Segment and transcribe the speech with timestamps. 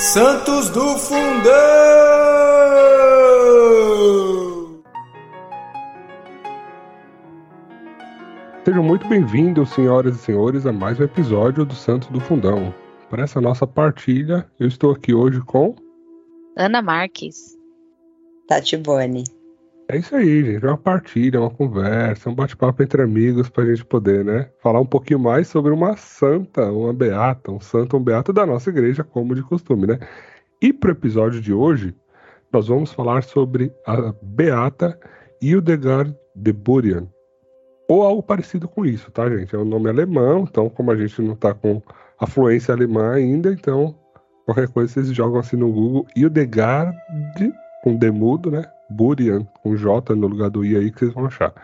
[0.00, 1.52] Santos do Fundão!
[8.64, 12.74] Sejam muito bem-vindos, senhoras e senhores, a mais um episódio do Santos do Fundão.
[13.10, 15.76] Para essa nossa partilha, eu estou aqui hoje com
[16.56, 17.54] Ana Marques.
[18.48, 19.24] Tati Boni.
[19.92, 20.64] É isso aí, gente.
[20.64, 24.78] É uma partilha, uma conversa, um bate-papo entre amigos para a gente poder, né, falar
[24.78, 29.02] um pouquinho mais sobre uma santa, uma beata, um santo, um beato da nossa igreja,
[29.02, 29.98] como de costume, né?
[30.62, 31.92] E para o episódio de hoje,
[32.52, 34.96] nós vamos falar sobre a beata
[35.42, 37.08] Hildegard de Burian,
[37.88, 39.56] ou algo parecido com isso, tá, gente?
[39.56, 41.82] É um nome alemão, então como a gente não está com
[42.16, 43.96] a fluência alemã ainda, então
[44.44, 46.96] qualquer coisa vocês jogam assim no Google Hildegard
[47.82, 48.64] com demudo, né?
[48.90, 51.54] Burian, com J no lugar do I aí, que vocês vão achar.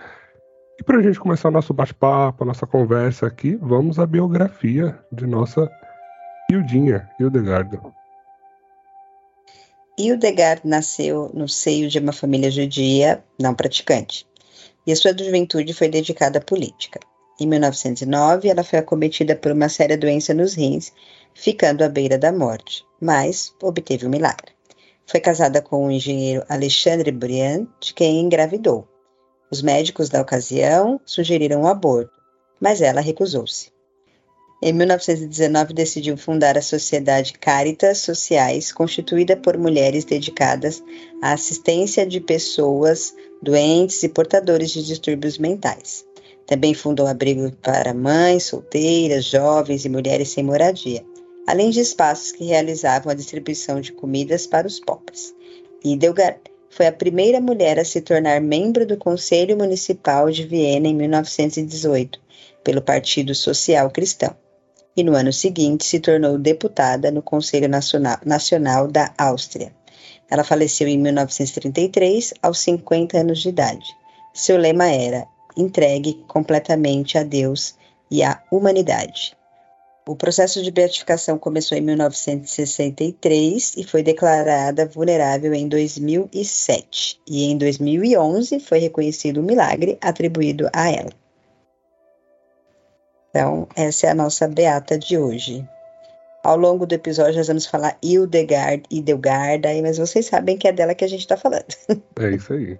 [0.78, 4.98] E para a gente começar o nosso bate-papo, a nossa conversa aqui, vamos à biografia
[5.10, 5.68] de nossa
[6.50, 7.80] Hildinha, Hildegard.
[9.98, 14.26] Hildegard nasceu no seio de uma família judia não praticante,
[14.86, 17.00] e a sua juventude foi dedicada à política.
[17.40, 20.92] Em 1909, ela foi acometida por uma séria doença nos rins,
[21.34, 24.55] ficando à beira da morte, mas obteve um milagre.
[25.08, 28.88] Foi casada com o engenheiro Alexandre Briand, de quem engravidou.
[29.48, 32.10] Os médicos da ocasião sugeriram um aborto,
[32.60, 33.70] mas ela recusou-se.
[34.60, 40.82] Em 1919, decidiu fundar a Sociedade Caritas Sociais, constituída por mulheres dedicadas
[41.22, 46.04] à assistência de pessoas doentes e portadores de distúrbios mentais.
[46.46, 51.04] Também fundou abrigo para mães, solteiras, jovens e mulheres sem moradia
[51.46, 55.34] além de espaços que realizavam a distribuição de comidas para os pobres.
[55.84, 60.94] Hildegard foi a primeira mulher a se tornar membro do Conselho Municipal de Viena em
[60.94, 62.20] 1918,
[62.64, 64.36] pelo Partido Social Cristão,
[64.96, 69.72] e no ano seguinte se tornou deputada no Conselho Nacional, Nacional da Áustria.
[70.28, 73.86] Ela faleceu em 1933, aos 50 anos de idade.
[74.34, 77.74] Seu lema era: entregue completamente a Deus
[78.10, 79.36] e à humanidade.
[80.08, 87.20] O processo de beatificação começou em 1963 e foi declarada vulnerável em 2007.
[87.26, 91.10] E em 2011 foi reconhecido o milagre atribuído a ela.
[93.30, 95.68] Então, essa é a nossa beata de hoje.
[96.44, 100.94] Ao longo do episódio, nós vamos falar Hildegard, Hildegard, mas vocês sabem que é dela
[100.94, 101.66] que a gente está falando.
[102.20, 102.78] É isso aí.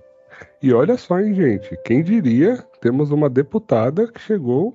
[0.62, 1.76] E olha só, hein, gente?
[1.84, 4.72] Quem diria, temos uma deputada que chegou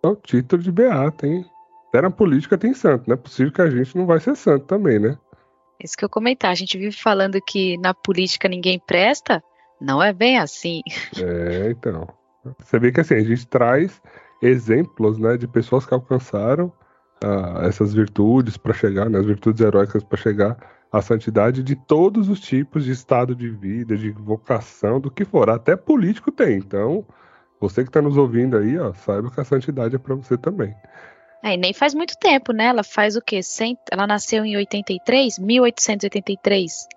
[0.00, 1.44] ao título de beata, hein?
[1.88, 4.66] Até na política tem santo, não é possível que a gente não vai ser santo
[4.66, 5.16] também, né?
[5.82, 9.42] Isso que eu comentar, a gente vive falando que na política ninguém presta,
[9.80, 10.82] não é bem assim.
[11.18, 12.08] É, então.
[12.58, 14.00] Você vê que assim, a gente traz
[14.42, 16.72] exemplos, né, de pessoas que alcançaram
[17.22, 20.56] uh, essas virtudes para chegar, né, as virtudes heróicas para chegar
[20.90, 25.50] à santidade de todos os tipos de estado de vida, de vocação, do que for.
[25.50, 26.58] Até político tem.
[26.58, 27.04] Então,
[27.60, 30.74] você que está nos ouvindo aí, ó, saiba que a santidade é para você também.
[31.42, 32.66] É, e nem faz muito tempo, né?
[32.66, 33.42] Ela faz o quê?
[33.42, 33.78] Cent...
[33.90, 36.88] Ela nasceu em 83, 1883.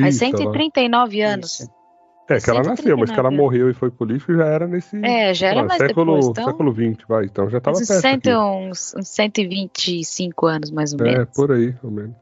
[0.00, 1.34] Faz 139 ela...
[1.34, 1.60] anos.
[1.60, 1.84] Isso.
[2.28, 4.96] É, que ela nasceu, mas que ela morreu e foi política já era nesse.
[5.04, 6.26] É, já era mais século, depois.
[6.28, 6.44] Então...
[6.46, 7.24] Século XX, vai.
[7.26, 8.00] Então já estava perto.
[8.00, 11.20] Cento, uns, uns 125 anos, mais ou menos.
[11.20, 12.16] É, por aí, pelo menos.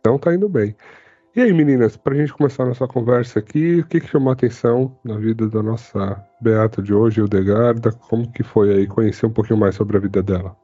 [0.00, 0.76] Então tá indo bem.
[1.34, 4.32] E aí, meninas, pra gente começar a nossa conversa aqui, o que, que chamou a
[4.32, 7.92] atenção na vida da nossa Beata de hoje, Hildegarda?
[7.92, 10.54] Como que foi aí conhecer um pouquinho mais sobre a vida dela?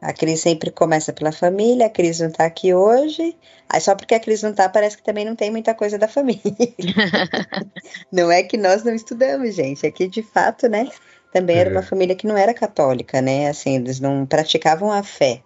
[0.00, 3.36] A Cris sempre começa pela família, a Cris não tá aqui hoje.
[3.68, 6.06] Aí só porque a Cris não tá, parece que também não tem muita coisa da
[6.06, 6.42] família.
[8.12, 9.86] não é que nós não estudamos, gente.
[9.86, 10.88] É que de fato, né?
[11.32, 11.82] Também era uma é.
[11.82, 13.48] família que não era católica, né?
[13.48, 15.42] Assim, eles não praticavam a fé.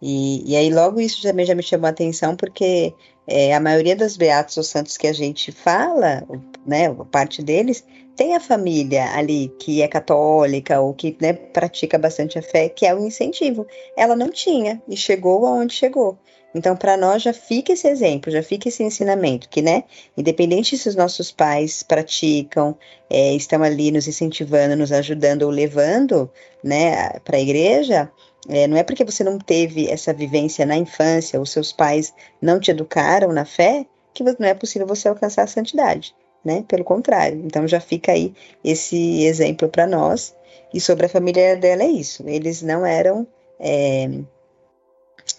[0.00, 2.94] E, e aí logo isso também já me chamou a atenção, porque
[3.28, 6.26] é, a maioria das beatos ou santos que a gente fala,
[6.66, 7.84] né, parte deles,
[8.16, 12.86] tem a família ali que é católica ou que né, pratica bastante a fé, que
[12.86, 13.66] é o incentivo.
[13.96, 16.18] Ela não tinha e chegou aonde chegou.
[16.54, 19.84] Então, para nós já fica esse exemplo, já fica esse ensinamento, que, né,
[20.16, 22.76] independente se os nossos pais praticam,
[23.10, 26.30] é, estão ali nos incentivando, nos ajudando ou levando,
[26.64, 28.10] né, para a igreja,
[28.48, 32.58] é, não é porque você não teve essa vivência na infância, os seus pais não
[32.58, 36.14] te educaram na fé, que não é possível você alcançar a santidade,
[36.44, 36.64] né?
[36.66, 37.40] Pelo contrário.
[37.44, 38.34] Então já fica aí
[38.64, 40.34] esse exemplo para nós.
[40.72, 42.24] E sobre a família dela é isso.
[42.26, 43.26] Eles não eram
[43.60, 44.08] é,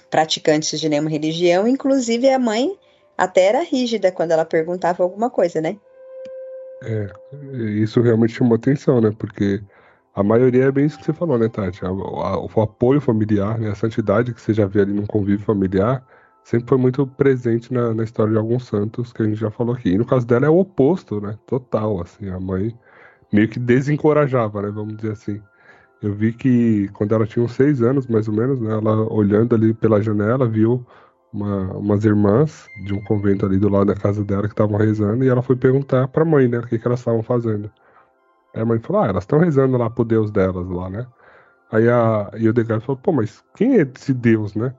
[0.09, 2.77] praticantes de nenhuma religião, inclusive a mãe
[3.17, 5.77] até era rígida quando ela perguntava alguma coisa, né?
[6.83, 7.09] É,
[7.81, 9.11] isso realmente chamou atenção, né?
[9.17, 9.61] Porque
[10.13, 11.83] a maioria é bem isso que você falou, né, Tati?
[11.85, 16.03] O apoio familiar, né, a santidade que você já vê ali num convívio familiar,
[16.43, 19.75] sempre foi muito presente na, na, história de alguns santos que a gente já falou
[19.75, 19.89] aqui.
[19.89, 21.37] E no caso dela é o oposto, né?
[21.45, 22.75] Total, assim, a mãe
[23.31, 24.69] meio que desencorajava, né?
[24.71, 25.41] Vamos dizer assim.
[26.01, 28.71] Eu vi que quando ela tinha uns seis anos, mais ou menos, né?
[28.71, 30.85] Ela olhando ali pela janela, viu
[31.31, 35.23] uma, umas irmãs de um convento ali do lado da casa dela que estavam rezando
[35.23, 36.59] e ela foi perguntar para a mãe, né?
[36.59, 37.69] O que, que elas estavam fazendo.
[38.53, 41.07] Aí a mãe falou, ah, elas estão rezando lá pro Deus delas lá, né?
[41.71, 44.73] Aí a Hildegard falou, pô, mas quem é esse Deus, né?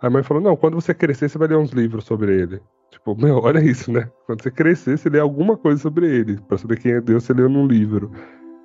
[0.00, 2.60] Aí a mãe falou, não, quando você crescer, você vai ler uns livros sobre ele.
[2.90, 4.08] Tipo, meu, olha isso, né?
[4.26, 6.38] Quando você crescer, você lê alguma coisa sobre ele.
[6.48, 8.12] Pra saber quem é Deus, você lê num livro.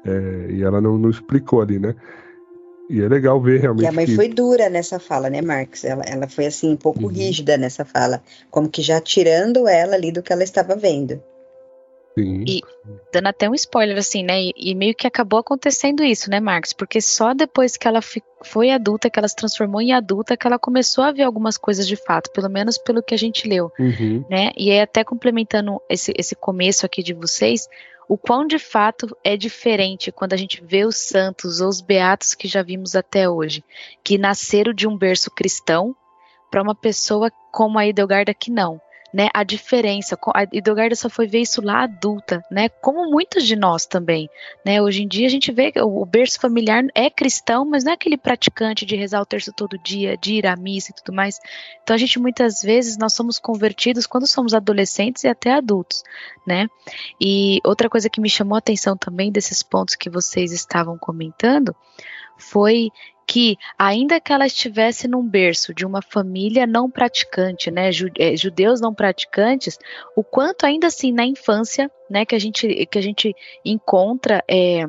[0.05, 1.95] É, e ela não, não explicou ali, né?
[2.89, 3.85] E é legal ver realmente.
[3.85, 4.15] E a mãe que...
[4.15, 5.83] foi dura nessa fala, né, Marcos?
[5.83, 7.07] Ela, ela foi assim, um pouco uhum.
[7.07, 8.21] rígida nessa fala,
[8.51, 11.19] como que já tirando ela ali do que ela estava vendo.
[12.15, 12.43] Sim.
[12.47, 12.61] E
[13.11, 14.39] dando até um spoiler, assim, né?
[14.41, 16.71] E, e, meio que acabou acontecendo isso, né, Marcos?
[16.71, 17.99] Porque só depois que ela
[18.43, 21.87] foi adulta, que ela se transformou em adulta, que ela começou a ver algumas coisas
[21.87, 24.23] de fato, pelo menos pelo que a gente leu, uhum.
[24.29, 24.51] né?
[24.55, 27.67] E aí, até complementando esse, esse começo aqui de vocês,
[28.07, 32.35] o quão de fato é diferente quando a gente vê os santos ou os beatos
[32.35, 33.63] que já vimos até hoje,
[34.03, 35.95] que nasceram de um berço cristão,
[36.51, 38.79] para uma pessoa como a Idelgarda que não
[39.13, 40.17] né, a diferença.
[40.33, 44.29] A Idogarda só foi ver isso lá adulta, né, como muitos de nós também,
[44.65, 47.91] né, hoje em dia a gente vê que o berço familiar é cristão, mas não
[47.91, 51.15] é aquele praticante de rezar o terço todo dia, de ir à missa e tudo
[51.15, 51.39] mais.
[51.83, 56.03] Então a gente muitas vezes nós somos convertidos quando somos adolescentes e até adultos,
[56.47, 56.67] né,
[57.21, 61.75] e outra coisa que me chamou a atenção também desses pontos que vocês estavam comentando
[62.37, 62.89] foi
[63.27, 68.81] que, ainda que ela estivesse num berço de uma família não praticante, né, é, judeus
[68.81, 69.77] não praticantes,
[70.15, 73.35] o quanto ainda assim na infância, né, que a gente, que a gente
[73.65, 74.85] encontra é,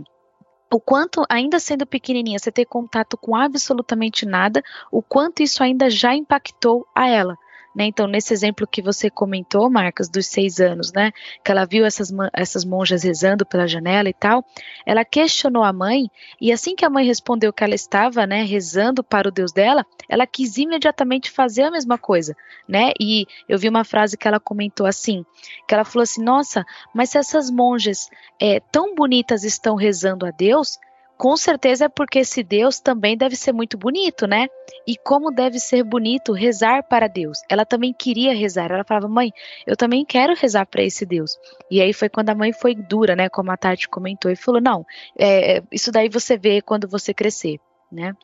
[0.73, 5.89] o quanto, ainda sendo pequenininha, você ter contato com absolutamente nada, o quanto isso ainda
[5.89, 7.39] já impactou a ela.
[7.75, 7.87] Né?
[7.87, 11.13] Então, nesse exemplo que você comentou, Marcos, dos seis anos, né,
[11.45, 14.45] que ela viu essas, essas monjas rezando pela janela e tal,
[14.87, 16.09] ela questionou a mãe,
[16.41, 19.85] e assim que a mãe respondeu que ela estava né, rezando para o Deus dela,
[20.09, 22.37] ela quis imediatamente fazer a mesma coisa.
[22.69, 22.93] Né?
[23.01, 25.25] E eu vi uma frase que ela comentou assim,
[25.67, 28.09] que ela falou assim, nossa, mas se essas monjas
[28.41, 30.79] é, tão bonitas estão rezando a Deus,
[31.17, 34.49] com certeza é porque esse Deus também deve ser muito bonito, né?
[34.87, 37.39] E como deve ser bonito rezar para Deus.
[37.49, 38.71] Ela também queria rezar.
[38.71, 39.33] Ela falava, mãe,
[39.67, 41.39] eu também quero rezar para esse Deus.
[41.71, 43.29] E aí foi quando a mãe foi dura, né?
[43.29, 44.85] Como a Tati comentou, e falou: não,
[45.19, 47.59] é, isso daí você vê quando você crescer,
[47.91, 48.15] né?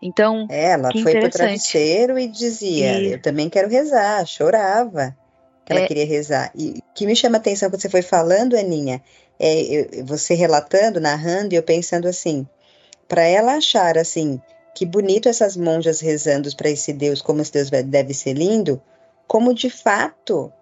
[0.00, 0.46] Então.
[0.50, 3.12] Ela foi pro travesseiro e dizia: e...
[3.12, 5.16] eu também quero rezar, chorava
[5.64, 5.86] que ela é...
[5.86, 6.50] queria rezar.
[6.54, 9.02] E o que me chama a atenção quando você foi falando, Aninha,
[9.42, 12.46] é, você relatando, narrando, e eu pensando assim,
[13.08, 14.40] para ela achar assim,
[14.72, 18.80] que bonito essas monjas rezando para esse Deus, como esse Deus deve ser lindo,
[19.26, 20.52] como de fato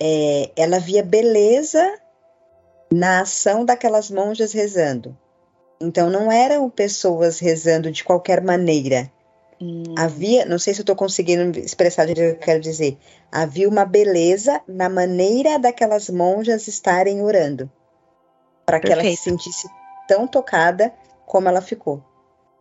[0.00, 1.98] é, ela via beleza
[2.92, 5.18] na ação daquelas monjas rezando.
[5.80, 9.10] Então não eram pessoas rezando de qualquer maneira.
[9.60, 9.82] Hum.
[9.98, 12.96] Havia, não sei se eu estou conseguindo expressar o que eu quero dizer.
[13.32, 17.68] Havia uma beleza na maneira daquelas monjas estarem orando
[18.64, 19.68] para que ela se sentisse
[20.08, 20.92] tão tocada
[21.26, 22.02] como ela ficou.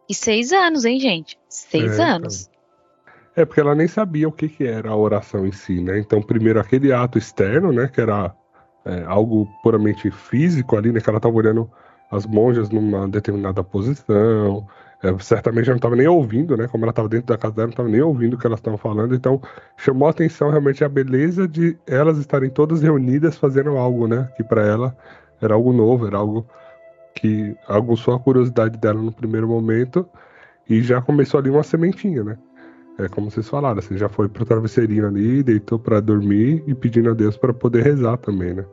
[0.09, 1.39] E seis anos, hein, gente?
[1.47, 2.49] Seis é, anos.
[3.35, 5.97] É, porque ela nem sabia o que, que era a oração em si, né?
[5.99, 7.87] Então, primeiro aquele ato externo, né?
[7.87, 8.33] Que era
[8.85, 10.99] é, algo puramente físico ali, né?
[10.99, 11.69] Que ela estava olhando
[12.11, 14.67] as monjas numa determinada posição.
[15.01, 16.67] É, certamente ela não estava nem ouvindo, né?
[16.67, 18.77] Como ela estava dentro da casa dela, não estava nem ouvindo o que elas estavam
[18.77, 19.15] falando.
[19.15, 19.41] Então,
[19.77, 24.29] chamou a atenção realmente a beleza de elas estarem todas reunidas fazendo algo, né?
[24.37, 24.95] Que para ela
[25.43, 26.47] era algo novo, era algo
[27.15, 30.07] que aguçou a curiosidade dela no primeiro momento
[30.69, 32.37] e já começou ali uma sementinha, né?
[32.97, 37.09] É como vocês falaram, você já foi pro travesseirinho ali, deitou para dormir e pedindo
[37.09, 38.65] a Deus para poder rezar também, né?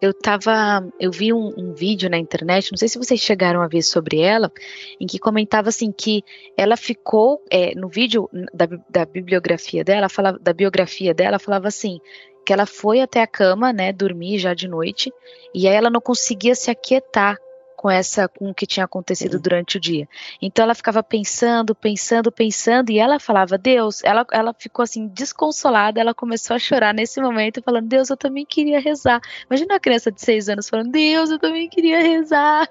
[0.00, 3.68] Eu tava, eu vi um, um, vídeo na internet, não sei se vocês chegaram a
[3.68, 4.50] ver sobre ela,
[4.98, 6.24] em que comentava assim que
[6.56, 12.00] ela ficou é, no vídeo da, da bibliografia dela, falava, da biografia dela, falava assim
[12.44, 15.12] que ela foi até a cama, né, dormir já de noite,
[15.54, 17.38] e aí ela não conseguia se aquietar
[17.82, 19.42] com essa com o que tinha acontecido Sim.
[19.42, 20.08] durante o dia.
[20.40, 26.00] Então ela ficava pensando, pensando, pensando e ela falava: "Deus", ela ela ficou assim desconsolada,
[26.00, 29.20] ela começou a chorar nesse momento falando: "Deus, eu também queria rezar".
[29.50, 32.68] Imagina uma criança de seis anos falando: "Deus, eu também queria rezar".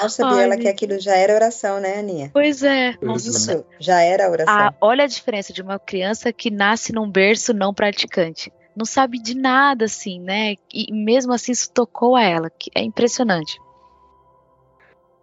[0.00, 2.30] Não sabia ela que aquilo já era oração, né, Aninha?
[2.32, 2.96] Pois é.
[3.14, 4.54] Isso já era oração.
[4.54, 9.18] Ah, olha a diferença de uma criança que nasce num berço não praticante não sabe
[9.20, 10.54] de nada, assim, né?
[10.72, 13.58] E mesmo assim isso tocou a ela, que é impressionante.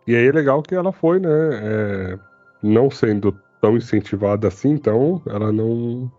[0.07, 2.19] E aí é legal que ela foi, né, é,
[2.63, 6.09] não sendo tão incentivada assim, então ela não,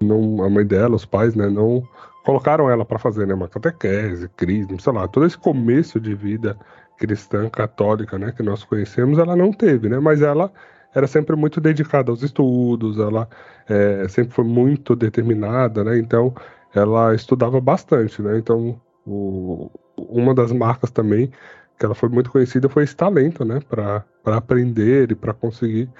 [0.00, 1.86] não, a mãe dela, os pais, né, não
[2.24, 6.58] colocaram ela para fazer, né, uma catequese, crisma, sei lá, todo esse começo de vida
[6.98, 10.50] cristã católica, né, que nós conhecemos, ela não teve, né, mas ela
[10.92, 13.28] era sempre muito dedicada aos estudos, ela
[13.68, 16.34] é, sempre foi muito determinada, né, então
[16.76, 21.30] ela estudava bastante, né, então o, uma das marcas também
[21.78, 25.90] que ela foi muito conhecida foi esse talento, né, para aprender e para conseguir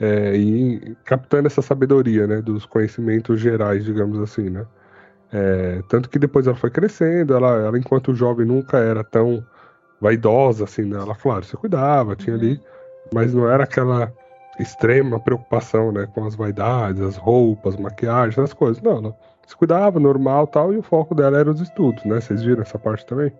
[0.00, 4.66] é, ir captando essa sabedoria, né, dos conhecimentos gerais, digamos assim, né.
[5.32, 9.44] É, tanto que depois ela foi crescendo, ela, ela enquanto jovem nunca era tão
[10.00, 10.98] vaidosa assim, né?
[10.98, 12.60] Ela, claro, se cuidava, tinha ali,
[13.12, 14.12] mas não era aquela
[14.58, 18.82] extrema preocupação, né, com as vaidades, as roupas, maquiagem, as coisas.
[18.82, 19.16] Não, ela
[19.46, 22.20] se cuidava, normal, tal, e o foco dela era os estudos, né?
[22.20, 23.32] Vocês viram essa parte também?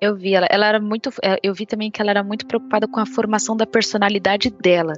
[0.00, 2.86] Eu vi, ela, ela era muito, é, eu vi também que ela era muito preocupada
[2.86, 4.92] com a formação da personalidade dela.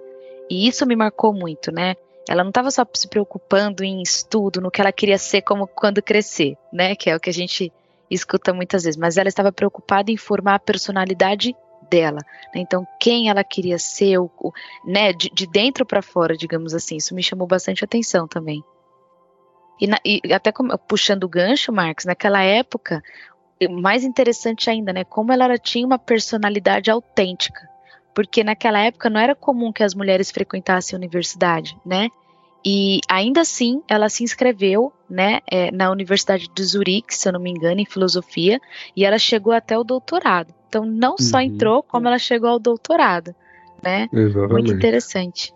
[0.51, 1.95] E isso me marcou muito, né?
[2.29, 6.03] Ela não estava só se preocupando em estudo, no que ela queria ser como quando
[6.03, 6.95] crescer, né?
[6.95, 7.73] Que é o que a gente
[8.11, 11.55] escuta muitas vezes, mas ela estava preocupada em formar a personalidade
[11.91, 12.19] dela.
[12.55, 12.61] Né?
[12.61, 14.31] Então, quem ela queria ser, o,
[14.85, 16.97] né, de, de dentro para fora, digamos assim.
[16.97, 18.63] Isso me chamou bastante atenção também.
[19.83, 23.03] E, na, e até como, puxando o gancho, Marcos, naquela época,
[23.69, 25.03] mais interessante ainda, né?
[25.03, 27.69] Como ela tinha uma personalidade autêntica.
[28.15, 32.09] Porque naquela época não era comum que as mulheres frequentassem a universidade, né?
[32.65, 37.41] E ainda assim, ela se inscreveu né, é, na Universidade de Zurique, se eu não
[37.41, 38.61] me engano, em filosofia,
[38.95, 40.55] e ela chegou até o doutorado.
[40.69, 41.43] Então, não só uhum.
[41.43, 43.35] entrou, como ela chegou ao doutorado,
[43.83, 44.09] né?
[44.13, 44.53] Exatamente.
[44.53, 45.53] Muito interessante.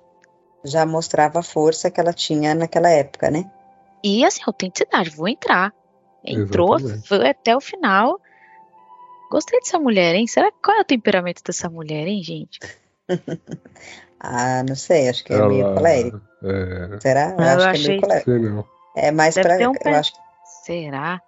[0.65, 3.49] Já mostrava a força que ela tinha naquela época, né?
[4.03, 5.73] E assim, autenticidade, vou entrar.
[6.25, 7.09] Entrou, Exatamente.
[7.09, 8.21] foi até o final.
[9.31, 10.27] Gostei dessa mulher, hein?
[10.27, 12.59] Será qual é o temperamento dessa mulher, hein, gente?
[14.21, 16.21] ah, não sei, acho que é ela, meio colérico.
[16.43, 17.01] É...
[17.01, 17.31] Será?
[17.31, 18.01] Eu, eu acho achei...
[18.01, 18.69] que é meio colérico.
[18.97, 20.13] É mais para um eu acho
[20.65, 21.21] Será?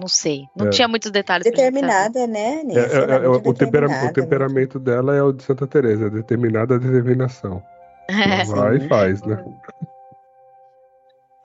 [0.00, 0.48] Não sei.
[0.56, 0.70] Não é.
[0.70, 1.44] tinha muitos detalhes.
[1.44, 2.62] Determinada, né?
[2.70, 7.62] É, é, é, o, temperamento, o temperamento dela é o de Santa Teresa, determinada determinação.
[8.08, 8.44] É.
[8.52, 9.42] Vai e faz, né?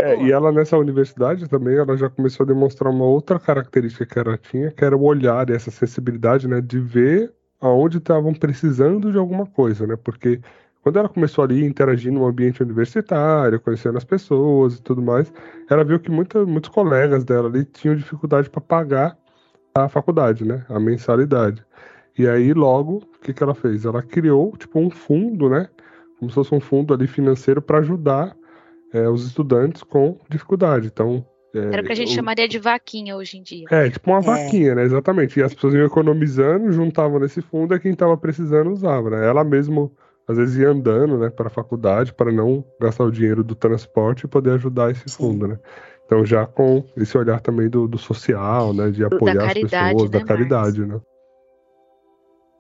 [0.02, 4.18] É, e ela nessa universidade também, ela já começou a demonstrar uma outra característica que
[4.18, 9.12] ela tinha, que era o olhar e essa sensibilidade, né, de ver aonde estavam precisando
[9.12, 9.98] de alguma coisa, né?
[9.98, 10.40] Porque
[10.82, 15.32] quando ela começou ali a interagir no ambiente universitário, conhecendo as pessoas e tudo mais,
[15.70, 19.18] ela viu que muita, muitos colegas dela ali tinham dificuldade para pagar
[19.76, 20.66] a faculdade, né?
[20.70, 21.64] A mensalidade.
[22.18, 23.86] E aí, logo, o que, que ela fez?
[23.86, 25.68] Ela criou, tipo, um fundo, né?
[26.18, 28.36] Como se fosse um fundo ali financeiro para ajudar
[28.94, 30.88] é, os estudantes com dificuldade.
[30.88, 32.16] Então, é, Era o que a gente o...
[32.16, 33.66] chamaria de vaquinha hoje em dia.
[33.72, 34.22] É, tipo uma é.
[34.22, 34.84] vaquinha, né?
[34.84, 35.40] Exatamente.
[35.40, 39.28] E as pessoas iam economizando, juntavam nesse fundo, e quem estava precisando usava, né?
[39.28, 39.92] Ela mesmo
[40.28, 44.26] às vezes ia andando, né, para a faculdade para não gastar o dinheiro do transporte
[44.26, 45.54] e poder ajudar esse fundo, Sim.
[45.54, 45.60] né?
[46.06, 50.20] Então já com esse olhar também do, do social, né, de apoiar as pessoas, né,
[50.20, 51.02] da caridade, né?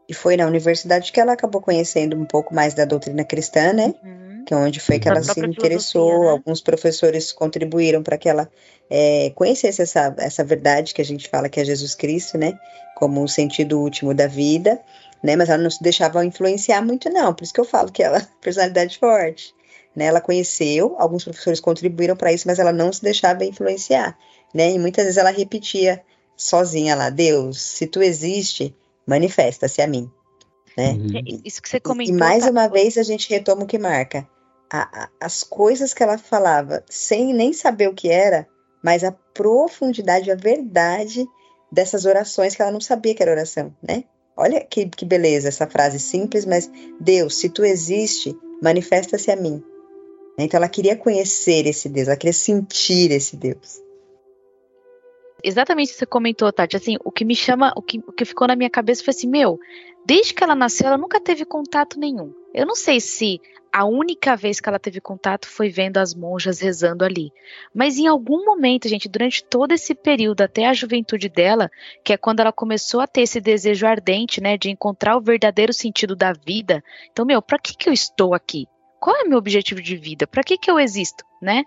[0.07, 3.93] E foi na universidade que ela acabou conhecendo um pouco mais da doutrina cristã, né?
[4.03, 4.28] Uhum.
[4.49, 6.23] Que é onde foi que ela se interessou.
[6.23, 6.29] Né?
[6.31, 8.49] Alguns professores contribuíram para que ela
[8.89, 12.57] é, conhecesse essa, essa verdade que a gente fala que é Jesus Cristo, né?
[12.95, 14.81] Como o sentido último da vida
[15.23, 15.35] né?
[15.35, 17.31] Mas ela não se deixava influenciar muito, não.
[17.33, 19.53] Por isso que eu falo que ela personalidade forte.
[19.95, 20.05] Né?
[20.05, 24.17] Ela conheceu, alguns professores contribuíram para isso, mas ela não se deixava influenciar,
[24.51, 24.71] né?
[24.71, 26.01] E muitas vezes ela repetia
[26.35, 28.75] sozinha lá: Deus, se tu existe,
[29.05, 30.09] manifesta-se a mim.
[30.77, 30.91] Né?
[30.91, 31.17] Uhum.
[31.17, 32.15] É, isso que você comentou.
[32.15, 32.51] E mais tá...
[32.51, 34.27] uma vez a gente retoma o que marca.
[34.71, 38.47] A, a, as coisas que ela falava, sem nem saber o que era,
[38.83, 41.25] mas a profundidade, a verdade
[41.71, 44.03] dessas orações que ela não sabia que era oração, né?
[44.35, 49.61] Olha que, que beleza essa frase simples, mas Deus, se tu existe, manifesta-se a mim.
[50.37, 53.81] Então ela queria conhecer esse Deus, ela queria sentir esse Deus.
[55.43, 56.75] Exatamente o que você comentou, Tati.
[56.75, 59.29] Assim, o que me chama, o que, o que ficou na minha cabeça foi assim:
[59.29, 59.57] meu,
[60.05, 62.33] desde que ela nasceu, ela nunca teve contato nenhum.
[62.53, 63.39] Eu não sei se
[63.71, 67.31] a única vez que ela teve contato foi vendo as monjas rezando ali.
[67.73, 71.69] Mas em algum momento, gente, durante todo esse período, até a juventude dela,
[72.03, 75.71] que é quando ela começou a ter esse desejo ardente, né, de encontrar o verdadeiro
[75.71, 76.83] sentido da vida.
[77.11, 78.65] Então, meu, para que que eu estou aqui?
[78.99, 80.27] Qual é o meu objetivo de vida?
[80.27, 81.63] Para que que eu existo, né?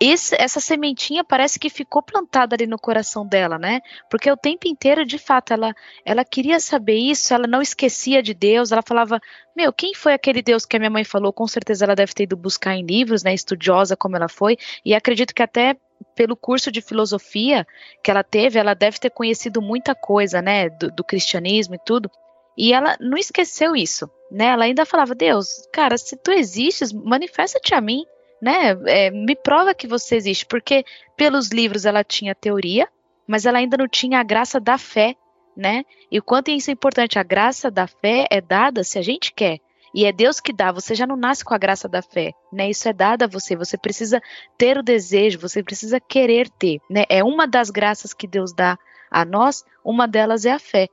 [0.00, 3.82] Esse, essa sementinha parece que ficou plantada ali no coração dela, né?
[4.10, 5.74] Porque o tempo inteiro, de fato, ela,
[6.06, 9.20] ela queria saber isso, ela não esquecia de Deus, ela falava,
[9.54, 11.34] meu, quem foi aquele Deus que a minha mãe falou?
[11.34, 13.34] Com certeza ela deve ter ido buscar em livros, né?
[13.34, 15.76] Estudiosa como ela foi, e acredito que até
[16.14, 17.66] pelo curso de filosofia
[18.02, 20.70] que ela teve, ela deve ter conhecido muita coisa, né?
[20.70, 22.10] Do, do cristianismo e tudo.
[22.56, 24.46] E ela não esqueceu isso, né?
[24.46, 28.04] Ela ainda falava: Deus, cara, se tu existes, manifesta-te a mim,
[28.40, 28.76] né?
[28.86, 30.84] É, me prova que você existe, porque
[31.16, 32.88] pelos livros ela tinha teoria,
[33.26, 35.14] mas ela ainda não tinha a graça da fé,
[35.56, 35.84] né?
[36.10, 39.32] E o quanto isso é importante, a graça da fé é dada se a gente
[39.32, 39.58] quer.
[39.92, 42.70] E é Deus que dá, você já não nasce com a graça da fé, né?
[42.70, 44.22] Isso é dado a você, você precisa
[44.56, 47.04] ter o desejo, você precisa querer ter, né?
[47.08, 48.78] É uma das graças que Deus dá
[49.10, 50.88] a nós, uma delas é a fé.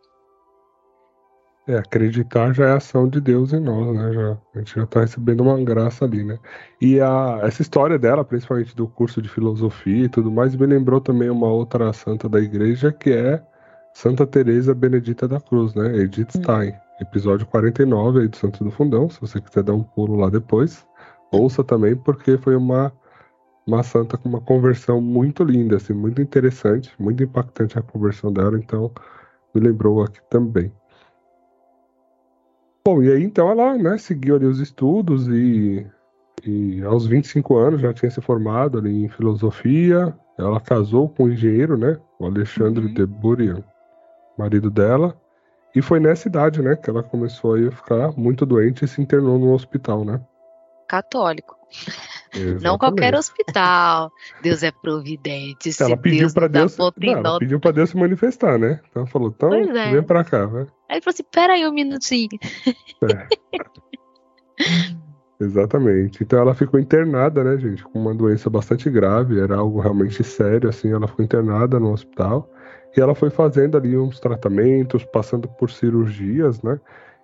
[1.68, 4.14] É, acreditar já é ação de Deus em nós, né?
[4.14, 6.40] Já, a gente já está recebendo uma graça ali, né?
[6.80, 11.02] E a, essa história dela, principalmente do curso de filosofia e tudo mais, me lembrou
[11.02, 13.44] também uma outra santa da igreja, que é
[13.94, 15.94] Santa Teresa Benedita da Cruz, né?
[15.98, 16.42] Edith hum.
[16.42, 16.74] Stein.
[17.02, 20.88] Episódio 49 aí do Santo do Fundão, se você quiser dar um pulo lá depois.
[21.34, 22.94] Ouça também, porque foi uma,
[23.66, 28.58] uma santa com uma conversão muito linda, assim, muito interessante, muito impactante a conversão dela,
[28.58, 28.90] então
[29.54, 30.72] me lembrou aqui também.
[32.88, 35.86] Bom, e aí então ela né, seguiu ali os estudos e,
[36.42, 40.18] e aos 25 anos já tinha se formado ali em filosofia.
[40.38, 42.00] Ela casou com o um engenheiro, né?
[42.18, 42.94] O Alexandre uhum.
[42.94, 43.62] de Burian,
[44.38, 45.20] marido dela.
[45.76, 49.38] E foi nessa idade, né, que ela começou a ficar muito doente e se internou
[49.38, 50.22] no hospital, né?
[50.88, 51.58] Católico.
[52.38, 52.64] Exatamente.
[52.64, 54.12] Não qualquer hospital.
[54.42, 55.70] Deus é providente.
[55.80, 58.80] ela pediu para Deus, não, ela pediu para Deus se manifestar, né?
[58.90, 59.92] Então ela falou, então é.
[59.92, 60.64] vem para cá, vai.
[60.90, 62.30] Aí ele falou assim, pera aí um minutinho.
[63.04, 63.28] É.
[65.40, 66.24] Exatamente.
[66.24, 70.70] Então ela ficou internada, né, gente, com uma doença bastante grave, era algo realmente sério,
[70.70, 72.50] assim, ela ficou internada no hospital
[72.96, 76.80] e ela foi fazendo ali uns tratamentos, passando por cirurgias, né?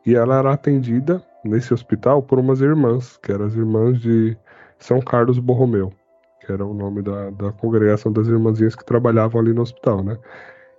[0.06, 4.38] E ela era atendida nesse hospital por umas irmãs, que eram as irmãs de
[4.84, 5.94] São Carlos Borromeu,
[6.42, 10.18] que era o nome da, da congregação das irmãzinhas que trabalhavam ali no hospital, né?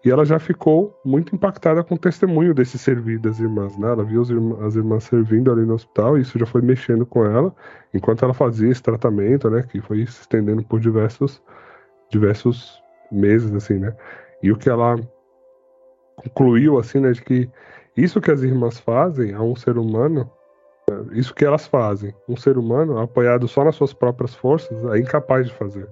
[0.05, 3.89] E ela já ficou muito impactada com o testemunho desse servir das irmãs, né?
[3.89, 7.07] Ela viu as irmãs, as irmãs servindo ali no hospital e isso já foi mexendo
[7.07, 7.55] com ela,
[7.95, 9.63] enquanto ela fazia esse tratamento, né?
[9.63, 11.43] Que foi se estendendo por diversos,
[12.11, 12.79] diversos
[13.11, 13.97] meses, assim, né?
[14.43, 14.97] E o que ela
[16.17, 17.13] concluiu, assim, né?
[17.13, 17.51] De que
[17.97, 20.31] isso que as irmãs fazem a um ser humano
[21.13, 22.15] isso que elas fazem.
[22.29, 25.89] Um ser humano, apoiado só nas suas próprias forças, é incapaz de fazer.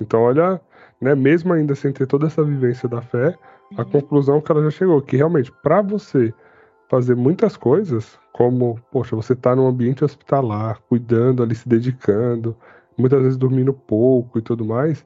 [0.00, 0.60] Então, olha,
[1.00, 3.36] né, mesmo ainda sem ter toda essa vivência da fé,
[3.76, 3.90] a uhum.
[3.90, 6.32] conclusão que ela já chegou, que realmente, para você
[6.88, 12.56] fazer muitas coisas, como, poxa, você tá num ambiente hospitalar, cuidando ali, se dedicando,
[12.96, 15.04] muitas vezes dormindo pouco e tudo mais,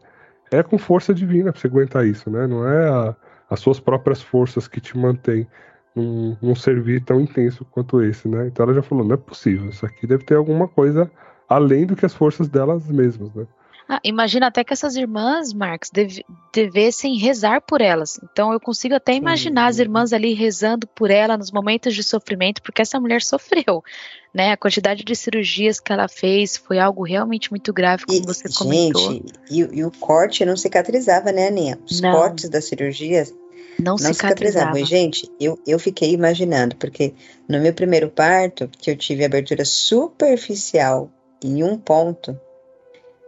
[0.50, 2.46] é com força divina pra você aguentar isso, né?
[2.46, 3.16] Não é a,
[3.50, 5.46] as suas próprias forças que te mantêm
[5.94, 8.48] num, num servir tão intenso quanto esse, né?
[8.48, 11.10] Então ela já falou, não é possível, isso aqui deve ter alguma coisa
[11.48, 13.46] além do que as forças delas mesmas, né?
[13.86, 18.18] Ah, imagina até que essas irmãs, Marx, deve, devessem rezar por elas.
[18.24, 22.62] Então eu consigo até imaginar as irmãs ali rezando por ela nos momentos de sofrimento,
[22.62, 23.84] porque essa mulher sofreu,
[24.32, 24.52] né?
[24.52, 28.48] A quantidade de cirurgias que ela fez foi algo realmente muito grave, como e, você
[28.48, 29.12] comentou.
[29.12, 31.78] Gente, e, e, o corte não cicatrizava, né, Aninha?
[31.84, 32.12] Os não.
[32.12, 33.34] cortes das cirurgias
[33.78, 34.74] não, não cicatrizava.
[34.74, 34.84] cicatrizava.
[34.84, 37.14] Gente, eu, eu fiquei imaginando, porque
[37.48, 41.10] no meu primeiro parto, que eu tive abertura superficial
[41.42, 42.38] em um ponto,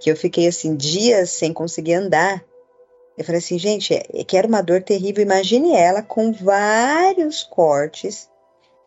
[0.00, 2.44] que eu fiquei assim dias sem conseguir andar.
[3.16, 5.22] Eu falei assim, gente, é, é que era uma dor terrível.
[5.22, 8.28] Imagine ela com vários cortes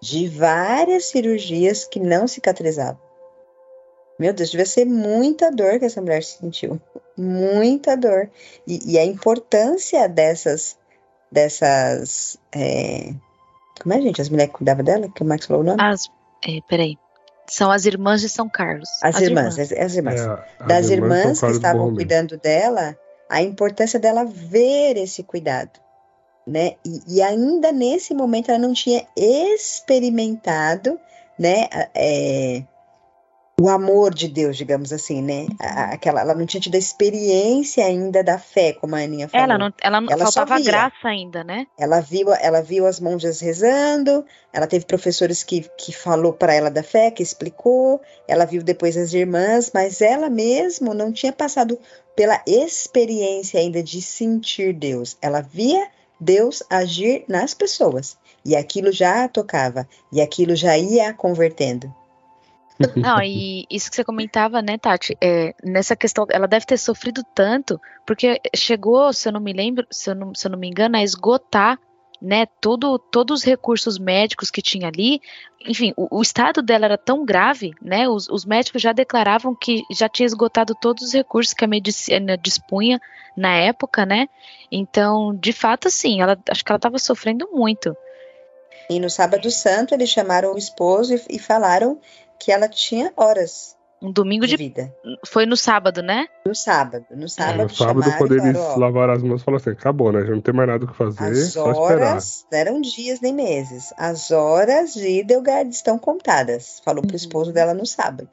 [0.02, 3.00] de várias cirurgias que não cicatrizavam.
[4.18, 6.80] Meu Deus, devia ser muita dor que essa mulher sentiu.
[7.18, 8.30] Muita dor.
[8.66, 10.78] E, e a importância dessas
[11.32, 12.38] dessas.
[12.52, 13.13] É...
[13.82, 14.22] Como é, gente?
[14.22, 15.10] As mulheres que cuidavam dela?
[15.10, 15.82] Que o Max falou o nome?
[15.82, 16.10] As,
[16.46, 16.98] é, peraí.
[17.48, 18.89] São as irmãs de São Carlos.
[19.02, 20.22] As, as irmãs, irmãs, As, as irmãs.
[20.22, 20.28] É,
[20.68, 22.96] das as irmãs, irmãs que estavam cuidando dela,
[23.30, 25.80] a importância dela ver esse cuidado.
[26.46, 26.74] Né?
[26.86, 31.00] E, e, ainda nesse momento ela não tinha experimentado
[31.38, 32.63] né, é,
[33.60, 35.48] o amor de Deus, digamos assim, né?
[35.60, 39.43] Aquela, ela não tinha tido a experiência ainda da fé, como a Aninha falou.
[39.43, 41.67] Ela não, ela não ela faltava graça ainda, né?
[41.78, 46.72] Ela viu, ela viu as monjas rezando, ela teve professores que, que falou para ela
[46.72, 51.78] da fé, que explicou, ela viu depois as irmãs, mas ela mesmo não tinha passado
[52.15, 55.17] pela experiência ainda de sentir Deus.
[55.22, 55.86] Ela via
[56.19, 61.93] Deus agir nas pessoas, e aquilo já a tocava, e aquilo já ia a convertendo.
[62.96, 67.24] Não, e isso que você comentava, né, Tati, é, nessa questão, ela deve ter sofrido
[67.36, 70.68] tanto, porque chegou, se eu não me lembro, se eu não, se eu não me
[70.68, 71.78] engano, a esgotar
[72.22, 75.22] né, todo, todos os recursos médicos que tinha ali,
[75.65, 79.84] enfim, o, o estado dela era tão grave, né, os, os, médicos já declaravam que
[79.92, 83.00] já tinha esgotado todos os recursos que a medicina dispunha
[83.38, 84.28] na época, né,
[84.70, 87.96] então, de fato, sim, ela, acho que ela estava sofrendo muito.
[88.89, 92.00] E no sábado santo eles chamaram o esposo e, e falaram
[92.39, 94.95] que ela tinha horas um domingo de, de, vida.
[95.25, 96.28] Foi no sábado, né?
[96.45, 97.06] No sábado.
[97.12, 100.21] No sábado, é, no sábado quando eles lavaram as mãos, falaram assim: acabou, né?
[100.21, 101.30] Já não tem mais nada o que fazer.
[101.30, 103.93] As horas, não eram dias nem meses.
[103.97, 106.82] As horas de Idelgard estão contadas.
[106.86, 107.17] Falou pro uhum.
[107.17, 108.30] esposo dela no sábado,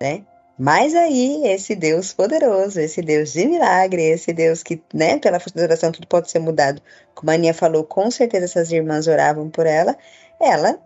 [0.00, 0.24] né?
[0.58, 5.58] Mas aí, esse Deus poderoso, esse Deus de milagre, esse Deus que, né, pela força
[5.58, 6.80] da oração tudo pode ser mudado,
[7.14, 9.94] como a Aninha falou, com certeza essas irmãs oravam por ela,
[10.40, 10.78] ela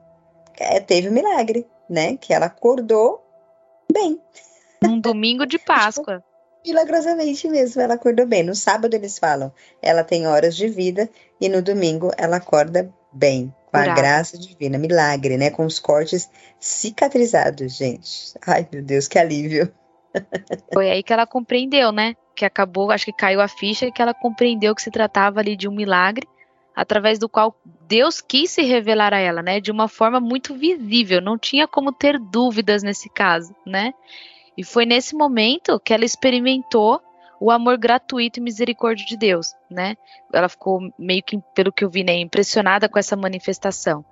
[0.58, 2.16] é, teve um milagre, né?
[2.16, 3.22] Que ela acordou
[3.92, 4.20] bem.
[4.83, 6.22] Um domingo de Páscoa.
[6.64, 8.42] Milagrosamente mesmo, ela acordou bem.
[8.42, 11.09] No sábado eles falam, ela tem horas de vida,
[11.40, 15.50] e no domingo ela acorda bem, com a graça divina, milagre, né?
[15.50, 18.35] Com os cortes cicatrizados, gente.
[18.46, 19.72] Ai, meu Deus, que alívio.
[20.72, 22.14] Foi aí que ela compreendeu, né?
[22.35, 25.68] Que acabou, acho que caiu a ficha que ela compreendeu que se tratava ali de
[25.68, 26.26] um milagre
[26.74, 27.54] através do qual
[27.87, 29.61] Deus quis se revelar a ela, né?
[29.61, 33.92] De uma forma muito visível, não tinha como ter dúvidas nesse caso, né?
[34.56, 37.00] E foi nesse momento que ela experimentou
[37.40, 39.96] o amor gratuito e misericórdia de Deus, né?
[40.33, 44.04] Ela ficou meio que, pelo que eu vi, né, impressionada com essa manifestação.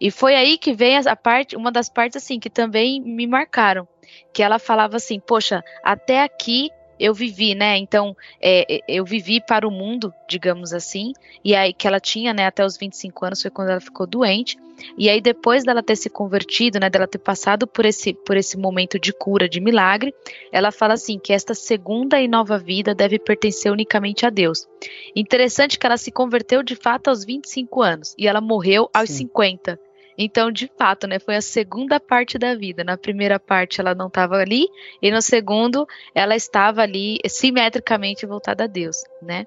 [0.00, 3.86] E foi aí que vem a parte, uma das partes assim que também me marcaram,
[4.32, 7.78] que ela falava assim: "Poxa, até aqui eu vivi, né?
[7.78, 12.34] Então, é, é, eu vivi para o mundo, digamos assim, e aí que ela tinha,
[12.34, 14.58] né, até os 25 anos foi quando ela ficou doente.
[14.96, 18.56] E aí depois dela ter se convertido, né, dela ter passado por esse por esse
[18.56, 20.14] momento de cura, de milagre,
[20.50, 24.66] ela fala assim que esta segunda e nova vida deve pertencer unicamente a Deus.
[25.14, 29.28] Interessante que ela se converteu de fato aos 25 anos e ela morreu aos Sim.
[29.28, 29.78] 50.
[30.22, 32.84] Então, de fato, né, foi a segunda parte da vida.
[32.84, 34.66] Na primeira parte ela não estava ali
[35.00, 39.46] e no segundo ela estava ali simetricamente voltada a Deus, né?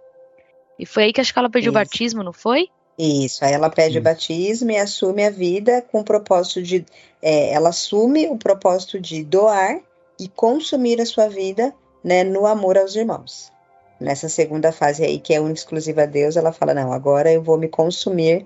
[0.79, 1.77] E foi aí que acho que ela pediu Isso.
[1.77, 2.69] o batismo, não foi?
[2.97, 3.99] Isso, aí ela pede Isso.
[3.99, 6.83] o batismo e assume a vida com o propósito de.
[7.21, 9.79] É, ela assume o propósito de doar
[10.19, 11.71] e consumir a sua vida
[12.03, 13.51] né, no amor aos irmãos.
[13.99, 17.43] Nessa segunda fase aí, que é única exclusiva a Deus, ela fala: não, agora eu
[17.43, 18.43] vou me consumir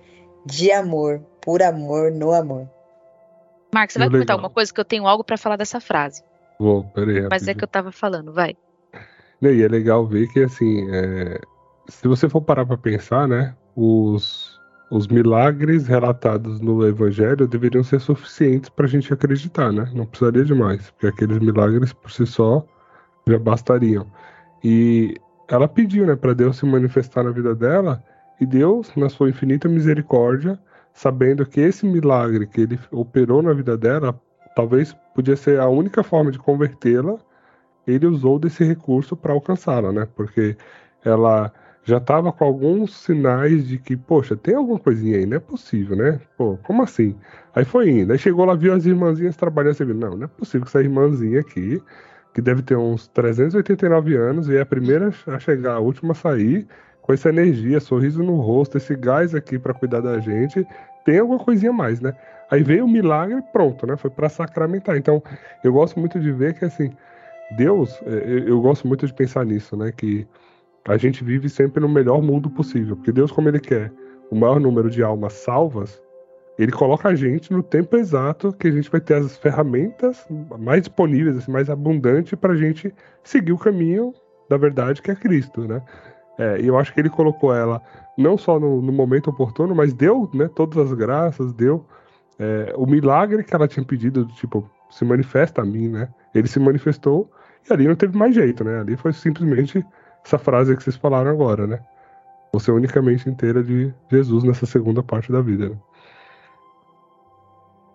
[0.48, 2.68] de amor por amor no amor.
[3.74, 6.24] Marcos, você vai comentar alguma coisa que eu tenho algo para falar dessa frase?
[6.60, 7.28] Vou, peraí.
[7.30, 8.56] Mas é que eu tava falando, vai.
[9.42, 11.40] E é legal ver que, assim, é...
[11.88, 18.00] se você for parar para pensar, né, os, os milagres relatados no Evangelho deveriam ser
[18.00, 19.88] suficientes para a gente acreditar, né?
[19.94, 22.66] Não precisaria de mais, porque aqueles milagres por si só
[23.28, 24.08] já bastariam.
[24.64, 25.16] E
[25.48, 28.04] ela pediu, né, para Deus se manifestar na vida dela,
[28.40, 30.60] e Deus, na sua infinita misericórdia,
[30.94, 34.20] sabendo que esse milagre que ele operou na vida dela,
[34.56, 37.18] talvez podia ser a única forma de convertê-la,
[37.86, 40.08] ele usou desse recurso para alcançá-la, né?
[40.16, 40.58] Porque
[41.04, 41.52] ela
[41.84, 45.96] já estava com alguns sinais de que, poxa, tem alguma coisinha aí, não é possível,
[45.96, 46.20] né?
[46.38, 47.16] Pô, como assim?
[47.56, 50.28] Aí foi indo, aí chegou lá, viu as irmãzinhas trabalhando, você viu, não, não é
[50.28, 51.82] possível que essa irmãzinha aqui,
[52.34, 56.16] que deve ter uns 389 anos, e é a primeira a chegar, a última a
[56.16, 56.68] sair,
[57.08, 60.68] com essa energia, sorriso no rosto, esse gás aqui para cuidar da gente,
[61.06, 62.14] tem alguma coisinha mais, né?
[62.52, 63.96] Aí veio o milagre, pronto, né?
[63.96, 64.98] Foi para sacramentar.
[64.98, 65.24] Então,
[65.64, 66.92] eu gosto muito de ver que assim,
[67.56, 69.94] Deus, é, eu gosto muito de pensar nisso, né?
[69.96, 70.28] Que
[70.86, 73.90] a gente vive sempre no melhor mundo possível, porque Deus, como Ele quer
[74.30, 76.04] o maior número de almas salvas,
[76.60, 80.28] Ele coloca a gente no tempo exato que a gente vai ter as ferramentas
[80.60, 82.94] mais disponíveis, assim, mais abundantes para a gente
[83.24, 84.14] seguir o caminho
[84.50, 85.82] da verdade que é Cristo, né?
[86.38, 87.82] É, e eu acho que ele colocou ela
[88.18, 91.86] não só no, no momento oportuno, mas deu né, todas as graças, deu
[92.40, 96.10] é, o milagre que ela tinha pedido, tipo, se manifesta a mim, né?
[96.34, 97.30] Ele se manifestou
[97.68, 98.80] e ali não teve mais jeito, né?
[98.80, 99.86] Ali foi simplesmente
[100.24, 101.80] essa frase que vocês falaram agora, né?
[102.54, 105.70] Você é unicamente inteira de Jesus nessa segunda parte da vida.
[105.70, 105.78] Né?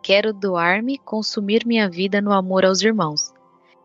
[0.02, 3.32] Quero doar-me, consumir minha vida no amor aos irmãos.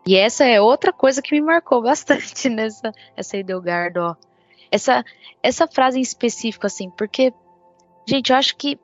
[0.06, 4.27] E essa é outra coisa que me marcou bastante nessa essa Idelgardo, ó
[4.72, 5.04] essa,
[5.42, 7.34] essa frase em específico, assim, porque,
[8.08, 8.80] gente, eu acho que,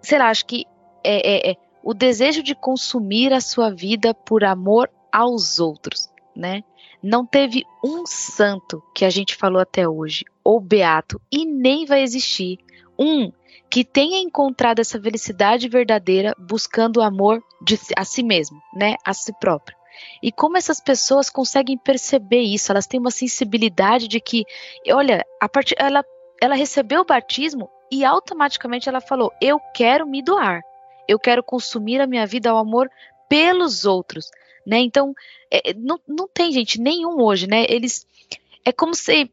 [0.00, 0.64] sei lá, acho que
[1.04, 6.62] é, é, é o desejo de consumir a sua vida por amor aos outros, né?
[7.02, 12.02] Não teve um santo que a gente falou até hoje, ou beato, e nem vai
[12.02, 12.58] existir
[12.98, 13.32] um
[13.68, 19.12] que tenha encontrado essa felicidade verdadeira buscando o amor de, a si mesmo, né, a
[19.12, 19.76] si próprio.
[20.22, 22.70] E como essas pessoas conseguem perceber isso?
[22.70, 24.44] Elas têm uma sensibilidade de que,
[24.90, 25.74] olha, a part...
[25.78, 26.04] ela,
[26.40, 30.62] ela recebeu o batismo e automaticamente ela falou: Eu quero me doar,
[31.08, 32.88] eu quero consumir a minha vida ao amor
[33.28, 34.30] pelos outros.
[34.66, 34.78] Né?
[34.78, 35.12] Então,
[35.50, 37.66] é, não, não tem gente nenhum hoje, né?
[37.68, 38.06] Eles.
[38.64, 39.28] É como se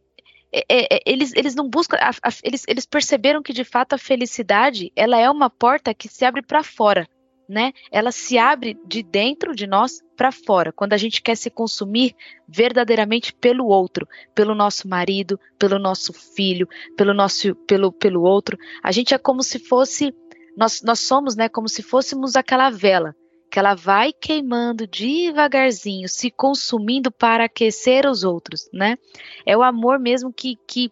[0.52, 3.94] é, é, é, eles, eles não buscam, a, a, eles, eles perceberam que de fato
[3.94, 7.08] a felicidade ela é uma porta que se abre para fora,
[7.50, 7.74] né?
[7.92, 12.16] Ela se abre de dentro de nós para fora, quando a gente quer se consumir
[12.48, 18.58] verdadeiramente pelo outro, pelo nosso marido, pelo nosso filho, pelo nosso, pelo, pelo outro.
[18.84, 20.14] A gente é como se fosse,
[20.56, 21.50] nós, nós somos, né?
[21.50, 23.16] Como se fôssemos aquela vela
[23.50, 28.96] que ela vai queimando devagarzinho, se consumindo para aquecer os outros, né?
[29.44, 30.92] É o amor mesmo que, que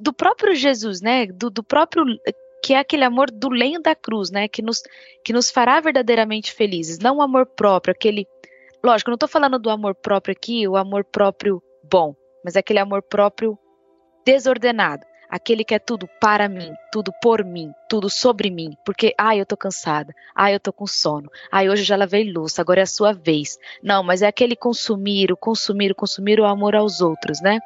[0.00, 1.26] do próprio Jesus, né?
[1.26, 2.04] Do, do próprio
[2.64, 4.48] que é aquele amor do lenho da cruz, né?
[4.48, 4.82] Que nos,
[5.22, 8.26] que nos fará verdadeiramente felizes, não o amor próprio, aquele.
[8.82, 13.02] Lógico, não estou falando do amor próprio aqui, o amor próprio bom, mas aquele amor
[13.02, 13.58] próprio
[14.24, 19.40] desordenado aquele que é tudo para mim, tudo por mim, tudo sobre mim, porque, ai,
[19.40, 22.84] eu tô cansada, ai, eu tô com sono, ai, hoje já lavei louça, agora é
[22.84, 23.58] a sua vez.
[23.82, 27.58] Não, mas é aquele consumir, o consumir, o consumir o amor aos outros, né?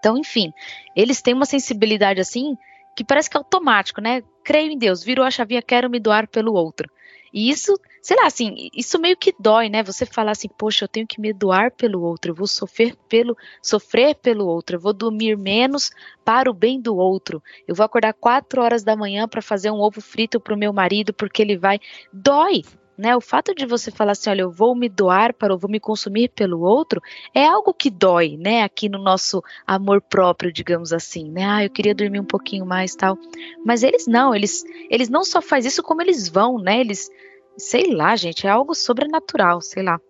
[0.00, 0.52] Então, enfim,
[0.96, 2.58] eles têm uma sensibilidade assim
[2.96, 4.22] que parece que é automático, né?
[4.44, 6.90] Creio em Deus, virou a chavinha, quero me doar pelo outro.
[7.32, 9.82] E isso, sei lá, assim, isso meio que dói, né?
[9.82, 13.36] Você falar assim, poxa, eu tenho que me doar pelo outro, eu vou sofrer pelo,
[13.62, 15.90] sofrer pelo outro, eu vou dormir menos
[16.24, 17.42] para o bem do outro.
[17.66, 20.72] Eu vou acordar quatro horas da manhã para fazer um ovo frito para o meu
[20.72, 21.80] marido porque ele vai.
[22.12, 22.62] Dói,
[23.02, 23.16] né?
[23.16, 25.80] O fato de você falar assim, olha, eu vou me doar para, eu vou me
[25.80, 27.02] consumir pelo outro,
[27.34, 28.62] é algo que dói, né?
[28.62, 31.44] Aqui no nosso amor próprio, digamos assim, né?
[31.44, 33.18] Ah, eu queria dormir um pouquinho mais, tal.
[33.66, 36.80] Mas eles não, eles, eles não só fazem isso como eles vão, né?
[36.80, 37.10] Eles,
[37.58, 40.00] sei lá, gente, é algo sobrenatural, sei lá.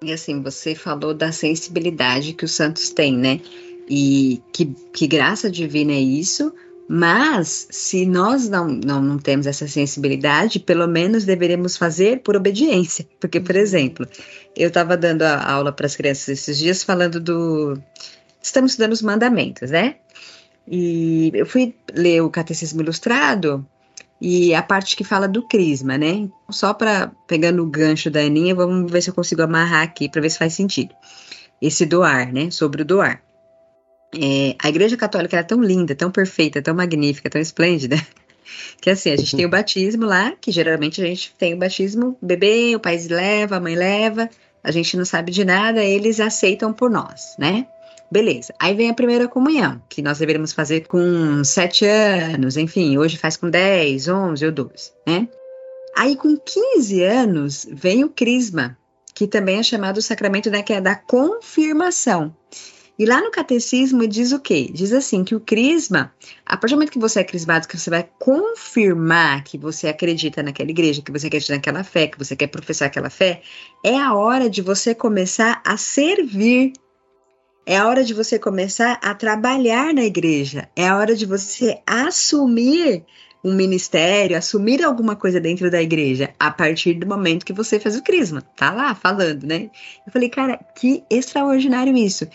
[0.00, 3.40] E assim, você falou da sensibilidade que os santos têm, né?
[3.88, 6.54] E que, que graça divina é isso,
[6.88, 13.06] mas, se nós não, não, não temos essa sensibilidade, pelo menos deveremos fazer por obediência.
[13.20, 13.60] Porque, por uhum.
[13.60, 14.06] exemplo,
[14.56, 17.80] eu estava dando a aula para as crianças esses dias falando do.
[18.42, 19.96] Estamos estudando os mandamentos, né?
[20.66, 23.66] E eu fui ler o Catecismo Ilustrado
[24.20, 26.28] e a parte que fala do crisma, né?
[26.50, 30.20] Só para pegando o gancho da Aninha, vamos ver se eu consigo amarrar aqui para
[30.20, 30.94] ver se faz sentido.
[31.60, 32.50] Esse doar, né?
[32.50, 33.22] Sobre o doar.
[34.14, 37.96] É, a Igreja Católica é tão linda, tão perfeita, tão magnífica, tão esplêndida,
[38.80, 42.16] que assim, a gente tem o batismo lá, que geralmente a gente tem o batismo,
[42.20, 44.28] bebê, o pai leva, a mãe leva,
[44.62, 47.66] a gente não sabe de nada, eles aceitam por nós, né?
[48.10, 48.52] Beleza.
[48.58, 53.38] Aí vem a primeira comunhão, que nós deveríamos fazer com sete anos, enfim, hoje faz
[53.38, 55.26] com 10, 11 ou 12, né?
[55.96, 58.76] Aí com 15 anos vem o crisma,
[59.14, 62.34] que também é chamado o sacramento da, que é da confirmação.
[62.98, 64.70] E lá no catecismo diz o quê?
[64.72, 66.12] Diz assim que o crisma,
[66.44, 70.42] a partir do momento que você é crismado, que você vai confirmar que você acredita
[70.42, 73.40] naquela igreja, que você acredita naquela fé, que você quer professar aquela fé,
[73.84, 76.74] é a hora de você começar a servir.
[77.64, 80.68] É a hora de você começar a trabalhar na igreja.
[80.76, 83.04] É a hora de você assumir
[83.44, 87.96] um ministério, assumir alguma coisa dentro da igreja a partir do momento que você fez
[87.96, 88.42] o crisma.
[88.56, 89.70] Tá lá falando, né?
[90.06, 92.26] Eu falei, cara, que extraordinário isso.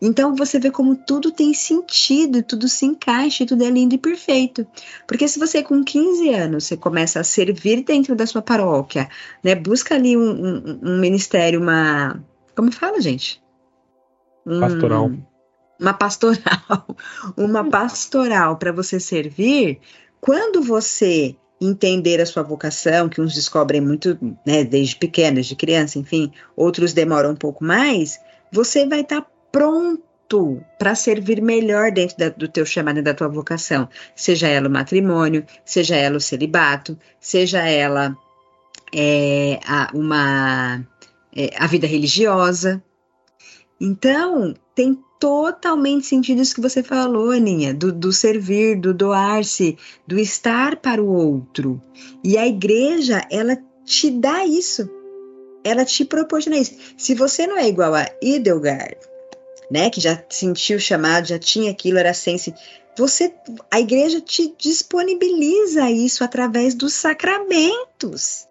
[0.00, 4.66] Então você vê como tudo tem sentido, tudo se encaixa, tudo é lindo e perfeito.
[5.06, 9.08] Porque se você com 15 anos você começa a servir dentro da sua paróquia,
[9.44, 12.22] né, busca ali um, um, um ministério, uma
[12.54, 13.42] como fala, gente?
[14.46, 15.10] Um, pastoral.
[15.80, 16.96] Uma pastoral,
[17.36, 19.80] uma pastoral para você servir.
[20.20, 25.98] Quando você entender a sua vocação, que uns descobrem muito, né, desde pequenos, de criança,
[25.98, 28.18] enfim, outros demoram um pouco mais,
[28.50, 33.14] você vai estar tá pronto para servir melhor dentro da, do teu chamado e da
[33.14, 38.16] tua vocação, seja ela o matrimônio, seja ela o celibato, seja ela
[38.94, 40.86] é, a, uma
[41.34, 42.82] é, a vida religiosa.
[43.80, 50.18] Então tem totalmente sentido isso que você falou, Aninha, do, do servir, do doar-se, do
[50.18, 51.80] estar para o outro.
[52.24, 54.88] E a igreja, ela te dá isso.
[55.62, 56.74] Ela te proporciona isso.
[56.96, 58.96] Se você não é igual a Idelgard,
[59.70, 62.52] né, que já sentiu o chamado, já tinha aquilo, era sense.
[62.96, 63.32] Você,
[63.70, 68.48] a igreja te disponibiliza isso através dos sacramentos.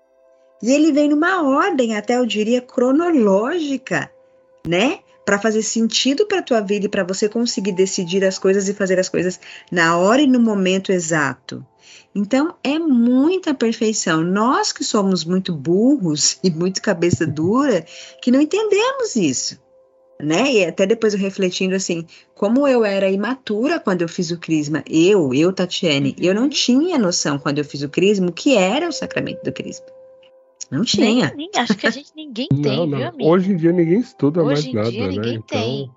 [0.64, 4.10] E ele vem numa ordem, até eu diria cronológica,
[4.66, 5.00] né?
[5.26, 8.74] Para fazer sentido para a tua vida e para você conseguir decidir as coisas e
[8.74, 9.40] fazer as coisas
[9.72, 11.66] na hora e no momento exato.
[12.16, 14.24] Então é muita perfeição.
[14.24, 17.86] Nós que somos muito burros e muito cabeça dura,
[18.22, 19.60] que não entendemos isso
[20.22, 20.52] né?
[20.52, 22.06] E até depois eu refletindo assim,
[22.36, 26.50] como eu era imatura quando eu fiz o crisma, eu, eu, Tatiane, eu não uhum.
[26.50, 29.86] tinha noção quando eu fiz o crisma o que era o sacramento do crisma.
[30.70, 31.34] Não tinha.
[31.36, 32.98] Nem, nem, acho que a gente ninguém tem, não, não.
[32.98, 33.30] viu, amigo?
[33.30, 35.30] Hoje em dia ninguém estuda Hoje mais nada, né?
[35.30, 35.42] Então...
[35.48, 35.92] Tem.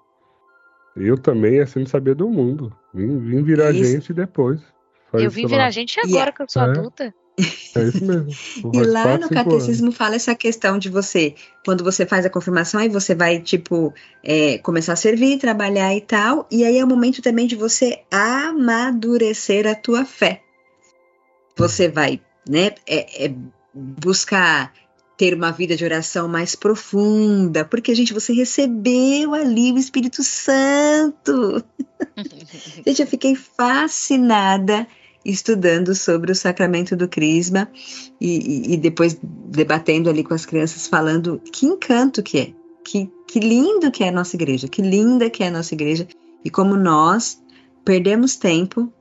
[0.94, 2.72] Eu também, assim, não sabia do mundo.
[2.92, 3.90] Vim, vim virar isso.
[3.92, 4.60] gente depois.
[5.10, 5.70] Faz, eu vim virar lá.
[5.70, 6.32] gente agora yeah.
[6.32, 6.64] que eu sou é.
[6.66, 7.14] adulta.
[7.38, 8.28] É isso mesmo.
[8.74, 9.96] e lá quatro, no catecismo anos.
[9.96, 13.92] fala essa questão de você, quando você faz a confirmação, aí você vai, tipo,
[14.22, 18.02] é, começar a servir, trabalhar e tal, e aí é o momento também de você
[18.10, 20.42] amadurecer a tua fé.
[21.56, 23.34] Você vai, né, é, é
[23.74, 24.72] buscar
[25.16, 31.64] ter uma vida de oração mais profunda, porque, gente, você recebeu ali o Espírito Santo.
[32.84, 34.86] gente, eu fiquei fascinada
[35.24, 37.68] estudando sobre o sacramento do Crisma
[38.20, 42.52] e, e, e, depois debatendo ali com as crianças, falando que encanto que é,
[42.84, 46.06] que, que lindo que é a nossa igreja, que linda que é a nossa igreja
[46.44, 47.40] e como nós
[47.84, 48.92] perdemos tempo,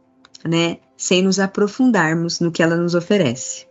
[0.45, 3.67] né, sem nos aprofundarmos no que ela nos oferece.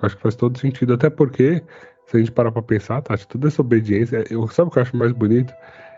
[0.00, 1.62] Acho que faz todo sentido, até porque
[2.06, 4.82] se a gente parar para pensar, Tati, toda essa obediência, eu sabe o que eu
[4.82, 5.52] acho mais bonito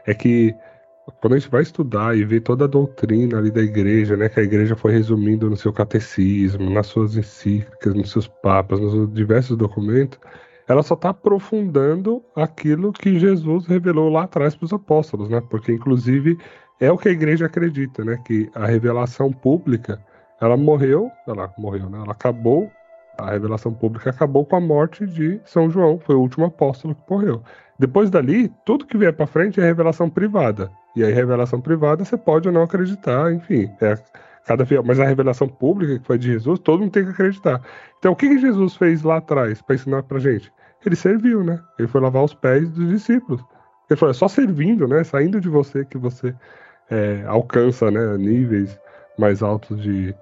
[0.04, 0.54] é que
[1.20, 4.38] quando a gente vai estudar e ver toda a doutrina ali da igreja, né, que
[4.38, 9.56] a igreja foi resumindo no seu catecismo, nas suas encíclicas, nos seus papas, nos diversos
[9.56, 10.18] documentos,
[10.68, 15.42] ela só está aprofundando aquilo que Jesus revelou lá atrás para os apóstolos, né?
[15.50, 16.38] Porque inclusive
[16.80, 18.18] é o que a igreja acredita, né?
[18.24, 20.00] Que a revelação pública,
[20.40, 21.98] ela morreu, ela morreu, né?
[21.98, 22.70] Ela acabou,
[23.18, 27.02] a revelação pública acabou com a morte de São João, foi o último apóstolo que
[27.10, 27.42] morreu.
[27.78, 30.70] Depois dali, tudo que vier para frente é revelação privada.
[30.94, 33.70] E aí, revelação privada, você pode ou não acreditar, enfim.
[33.80, 33.96] É
[34.44, 37.60] cada Mas a revelação pública, que foi de Jesus, todo mundo tem que acreditar.
[37.98, 40.52] Então, o que, que Jesus fez lá atrás para ensinar pra gente?
[40.84, 41.60] Ele serviu, né?
[41.78, 43.40] Ele foi lavar os pés dos discípulos.
[43.88, 45.04] Ele falou, é só servindo, né?
[45.04, 46.34] Saindo de você que você
[46.90, 48.16] é, alcança, né?
[48.16, 48.78] Níveis
[49.16, 50.14] mais altos de,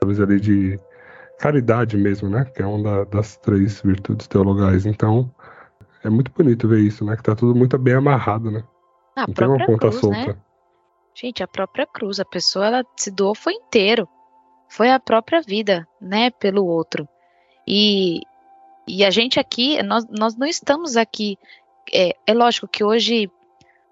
[0.00, 0.80] talvez ali, de
[1.38, 2.46] caridade mesmo, né?
[2.46, 4.86] Que é uma das três virtudes teologais.
[4.86, 5.30] Então,
[6.02, 7.14] é muito bonito ver isso, né?
[7.14, 8.64] Que tá tudo muito bem amarrado, né?
[9.16, 10.26] A Não uma ponta cruz, solta.
[10.26, 10.36] Né?
[11.14, 14.06] Gente, a própria cruz, a pessoa ela se doou foi inteiro.
[14.68, 17.08] Foi a própria vida, né, pelo outro.
[17.66, 18.20] E,
[18.86, 21.38] e a gente aqui, nós, nós não estamos aqui.
[21.90, 23.30] É, é lógico que hoje,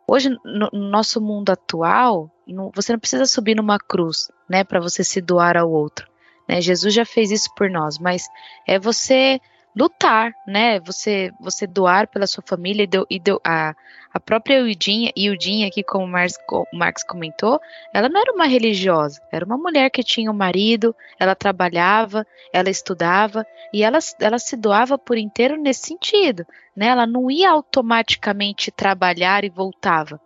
[0.07, 4.81] hoje no, no nosso mundo atual, no, você não precisa subir numa cruz, né, para
[4.81, 6.07] você se doar ao outro.
[6.47, 6.61] Né?
[6.61, 8.27] Jesus já fez isso por nós, mas
[8.67, 9.41] é você
[9.77, 10.79] lutar, né?
[10.81, 13.75] Você você doar pela sua família e, deu, e deu, a,
[14.13, 16.39] a própria Ildinha, Ildinha aqui, como Marx,
[16.73, 17.61] Marx comentou,
[17.93, 22.71] ela não era uma religiosa, era uma mulher que tinha um marido, ela trabalhava, ela
[22.71, 26.87] estudava e ela, ela se doava por inteiro nesse sentido, né?
[26.87, 30.21] Ela não ia automaticamente trabalhar e voltava.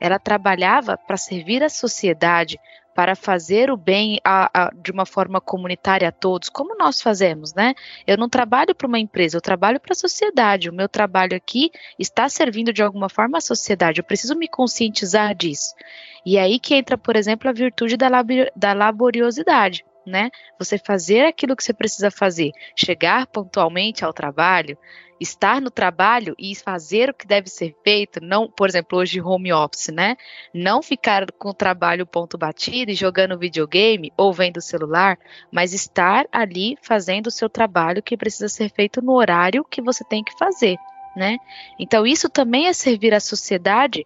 [0.00, 2.58] Ela trabalhava para servir a sociedade,
[2.94, 7.52] para fazer o bem a, a, de uma forma comunitária a todos, como nós fazemos,
[7.52, 7.74] né?
[8.06, 10.70] Eu não trabalho para uma empresa, eu trabalho para a sociedade.
[10.70, 14.00] O meu trabalho aqui está servindo de alguma forma à sociedade.
[14.00, 15.74] Eu preciso me conscientizar disso.
[16.24, 18.08] E é aí que entra, por exemplo, a virtude da,
[18.54, 19.84] da laboriosidade.
[20.06, 20.30] Né?
[20.58, 24.76] Você fazer aquilo que você precisa fazer, chegar pontualmente ao trabalho,
[25.20, 29.52] estar no trabalho e fazer o que deve ser feito, não, por exemplo, hoje home
[29.52, 30.16] office, né?
[30.52, 35.18] Não ficar com o trabalho ponto batido e jogando videogame ou vendo o celular,
[35.50, 40.04] mas estar ali fazendo o seu trabalho que precisa ser feito no horário que você
[40.04, 40.76] tem que fazer,
[41.16, 41.38] né?
[41.78, 44.04] Então isso também é servir à sociedade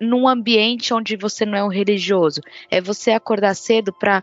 [0.00, 2.40] num ambiente onde você não é um religioso.
[2.70, 4.22] É você acordar cedo para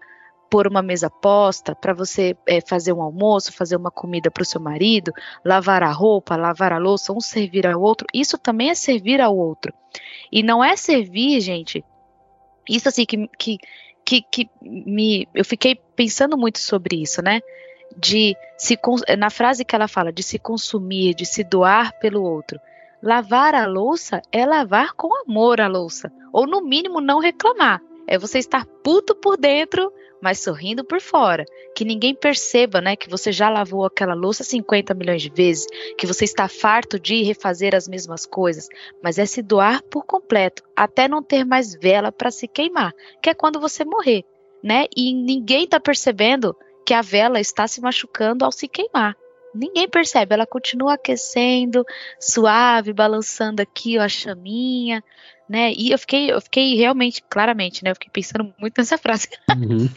[0.52, 4.46] pôr uma mesa posta, para você é, fazer um almoço, fazer uma comida para o
[4.46, 5.14] seu marido,
[5.46, 9.36] lavar a roupa, lavar a louça, um servir ao outro, isso também é servir ao
[9.36, 9.74] outro.
[10.30, 11.86] E não é servir, gente,
[12.70, 13.58] isso assim que, que,
[14.04, 15.26] que, que me.
[15.34, 17.40] Eu fiquei pensando muito sobre isso, né?
[17.98, 18.78] De se
[19.18, 22.60] na frase que ela fala, de se consumir, de se doar pelo outro.
[23.02, 27.82] Lavar a louça é lavar com amor a louça, ou no mínimo não reclamar.
[28.06, 31.46] É você estar puto por dentro, mas sorrindo por fora.
[31.76, 35.66] Que ninguém perceba, né, que você já lavou aquela louça 50 milhões de vezes,
[35.98, 38.68] que você está farto de refazer as mesmas coisas,
[39.02, 43.30] mas é se doar por completo, até não ter mais vela para se queimar, que
[43.30, 44.24] é quando você morrer,
[44.64, 44.86] né?
[44.96, 46.56] E ninguém está percebendo
[46.86, 49.16] que a vela está se machucando ao se queimar.
[49.54, 51.86] Ninguém percebe, ela continua aquecendo,
[52.20, 55.04] suave, balançando aqui ó, a chaminha,
[55.48, 55.74] né?
[55.74, 57.92] E eu fiquei, eu fiquei realmente, claramente, né?
[57.92, 59.28] Eu fiquei pensando muito nessa frase.
[59.50, 59.90] Uhum.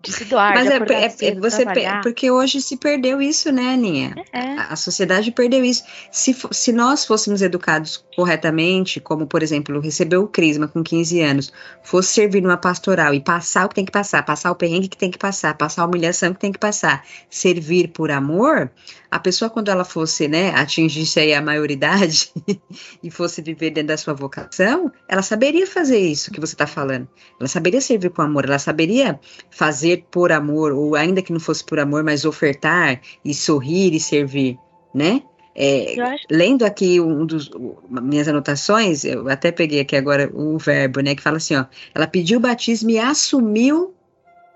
[0.00, 2.02] De se doar, Mas é, é- você trabalhar.
[2.02, 4.14] porque hoje se perdeu isso, né, Aninha?
[4.32, 4.40] É.
[4.40, 5.82] A, a sociedade perdeu isso.
[6.12, 11.52] Se, se nós fôssemos educados corretamente, como por exemplo, recebeu o crisma com 15 anos,
[11.82, 14.96] fosse servir numa pastoral e passar o que tem que passar, passar o perrengue que
[14.96, 18.70] tem que passar, passar a humilhação que tem que passar, servir por amor,
[19.10, 22.30] a pessoa quando ela fosse, né, atingisse aí a maioridade
[23.02, 27.08] e fosse viver dentro da sua vocação, ela saberia fazer isso que você está falando.
[27.40, 29.18] Ela saberia servir com amor, ela saberia
[29.50, 34.00] fazer por amor, ou ainda que não fosse por amor, mas ofertar e sorrir e
[34.00, 34.58] servir,
[34.94, 35.22] né?
[35.60, 35.96] É,
[36.30, 37.50] lendo aqui um dos
[37.90, 42.06] minhas anotações, eu até peguei aqui agora o verbo, né, que fala assim, ó, ela
[42.06, 43.92] pediu o batismo e assumiu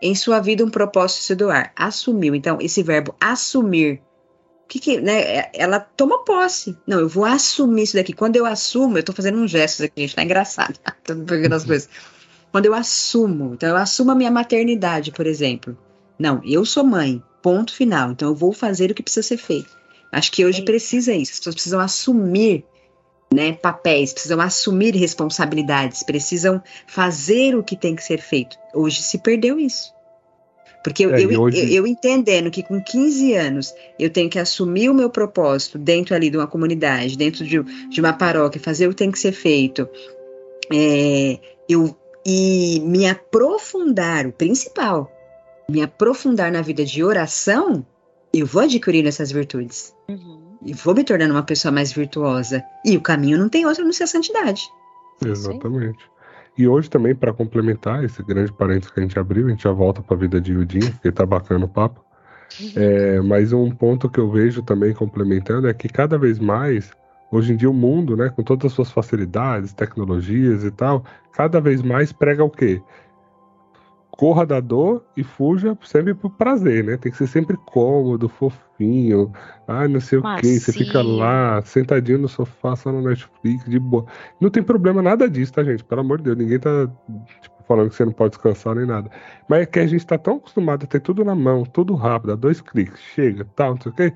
[0.01, 1.73] em sua vida um propósito de se doar.
[1.75, 2.37] Assumiu.
[2.37, 4.01] Então, esse verbo assumir,
[4.65, 6.77] o que que, né, é- ela toma posse.
[6.87, 8.13] Não, eu vou assumir isso daqui.
[8.13, 10.79] Quando eu assumo, eu tô fazendo uns gestos aqui, gente, tá engraçado.
[11.03, 11.89] tô pegando as coisas.
[12.53, 15.77] Quando eu assumo, então eu assumo a minha maternidade, por exemplo.
[16.19, 18.13] Não, eu sou mãe, ponto final.
[18.13, 19.71] Então eu vou fazer o que precisa ser feito.
[20.13, 21.33] Acho que hoje precisa isso.
[21.33, 22.65] As pessoas precisam assumir
[23.33, 28.59] né, papéis, precisam assumir responsabilidades, precisam fazer o que tem que ser feito.
[28.75, 29.91] Hoje se perdeu isso.
[30.85, 34.39] Porque eu, É, eu, hoje- eu- eu entendendo que com 15 anos eu tenho que
[34.39, 38.87] assumir o meu propósito dentro ali de uma comunidade, dentro de, de uma paróquia, fazer
[38.87, 39.89] o que tem que ser feito,
[40.71, 41.39] é,
[41.69, 45.11] eu, e me aprofundar, o principal,
[45.69, 47.85] me aprofundar na vida de oração,
[48.33, 49.95] eu vou adquirindo essas virtudes.
[50.09, 50.57] Uhum.
[50.65, 52.63] E vou me tornando uma pessoa mais virtuosa.
[52.85, 54.63] E o caminho não tem outro a não ser a santidade.
[55.25, 55.99] Exatamente.
[56.57, 59.73] E hoje também, para complementar esse grande parênteses que a gente abriu, a gente já
[59.73, 62.05] volta para a vida de Yudinha, porque tá bacana o papo.
[62.77, 66.91] É, mas um ponto que eu vejo também complementando é que cada vez mais,
[67.33, 71.03] hoje em dia o mundo, né, com todas as suas facilidades, tecnologias e tal,
[71.33, 72.81] cada vez mais prega o quê?
[74.11, 76.99] Corra da dor e fuja sempre pro prazer, né?
[76.99, 79.33] Tem que ser sempre cômodo, fofinho,
[79.67, 80.61] ah, não sei o quê.
[80.61, 84.05] Você fica lá, sentadinho no sofá, só no Netflix, de boa.
[84.39, 85.83] Não tem problema nada disso, tá, gente?
[85.83, 86.87] Pelo amor de Deus, ninguém tá
[87.41, 89.11] tipo, falando que você não pode descansar nem nada.
[89.49, 92.33] Mas é que a gente tá tão acostumado a ter tudo na mão, tudo rápido,
[92.33, 94.13] a dois cliques, chega, tal, não sei o quê,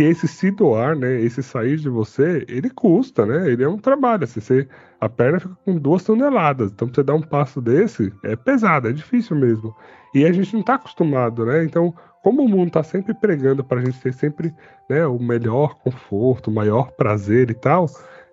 [0.00, 3.50] que esse se doar, né, esse sair de você, ele custa, né?
[3.50, 4.66] Ele é um trabalho, assim, você,
[4.98, 8.92] a perna fica com duas toneladas, então você dar um passo desse, é pesado, é
[8.92, 9.76] difícil mesmo.
[10.14, 11.62] E a gente não tá acostumado, né?
[11.64, 14.54] Então, como o mundo tá sempre pregando pra gente ter sempre,
[14.88, 17.84] né, o melhor conforto, o maior prazer e tal,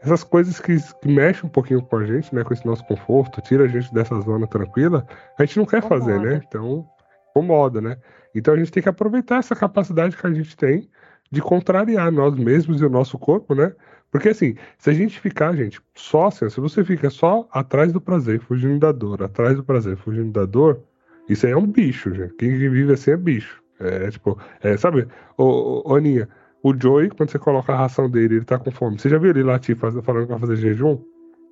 [0.01, 3.41] essas coisas que, que mexem um pouquinho com a gente, né, com esse nosso conforto,
[3.41, 5.05] tira a gente dessa zona tranquila,
[5.37, 6.41] a gente não quer fazer, né?
[6.47, 6.87] Então,
[7.31, 7.97] incomoda, né?
[8.33, 10.89] Então a gente tem que aproveitar essa capacidade que a gente tem
[11.31, 13.73] de contrariar nós mesmos e o nosso corpo, né?
[14.11, 17.99] Porque assim, se a gente ficar, gente, só assim, se você fica só atrás do
[17.99, 20.81] prazer, fugindo da dor, atrás do prazer, fugindo da dor,
[21.27, 22.33] isso aí é um bicho, gente.
[22.35, 23.61] Quem vive assim é bicho.
[23.79, 25.07] É tipo, é, sabe,
[25.37, 26.27] ô, ô, Aninha,
[26.63, 28.97] o Joey, quando você coloca a ração dele, ele tá com fome.
[28.97, 30.99] Você já viu ele latir faz- falando que vai fazer jejum?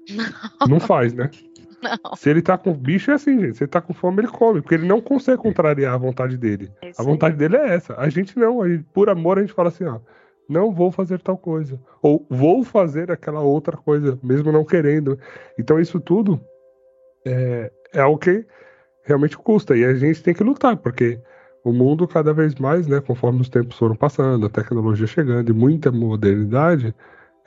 [0.67, 1.29] Não faz, né?
[1.81, 2.15] Não.
[2.15, 3.57] Se ele tá com bicho, é assim, gente.
[3.57, 6.71] Se ele tá com fome, ele come, porque ele não consegue contrariar a vontade dele.
[6.81, 7.95] É A vontade dele é essa.
[7.99, 9.99] A gente não, a gente- por amor a gente fala assim, ó,
[10.47, 11.79] não vou fazer tal coisa.
[12.01, 15.19] Ou vou fazer aquela outra coisa, mesmo não querendo.
[15.57, 16.39] Então isso tudo
[17.25, 18.45] é, é algo que
[19.03, 19.75] realmente custa.
[19.75, 21.19] E a gente tem que lutar, porque
[21.63, 25.53] o mundo cada vez mais, né, conforme os tempos foram passando, a tecnologia chegando e
[25.53, 26.93] muita modernidade,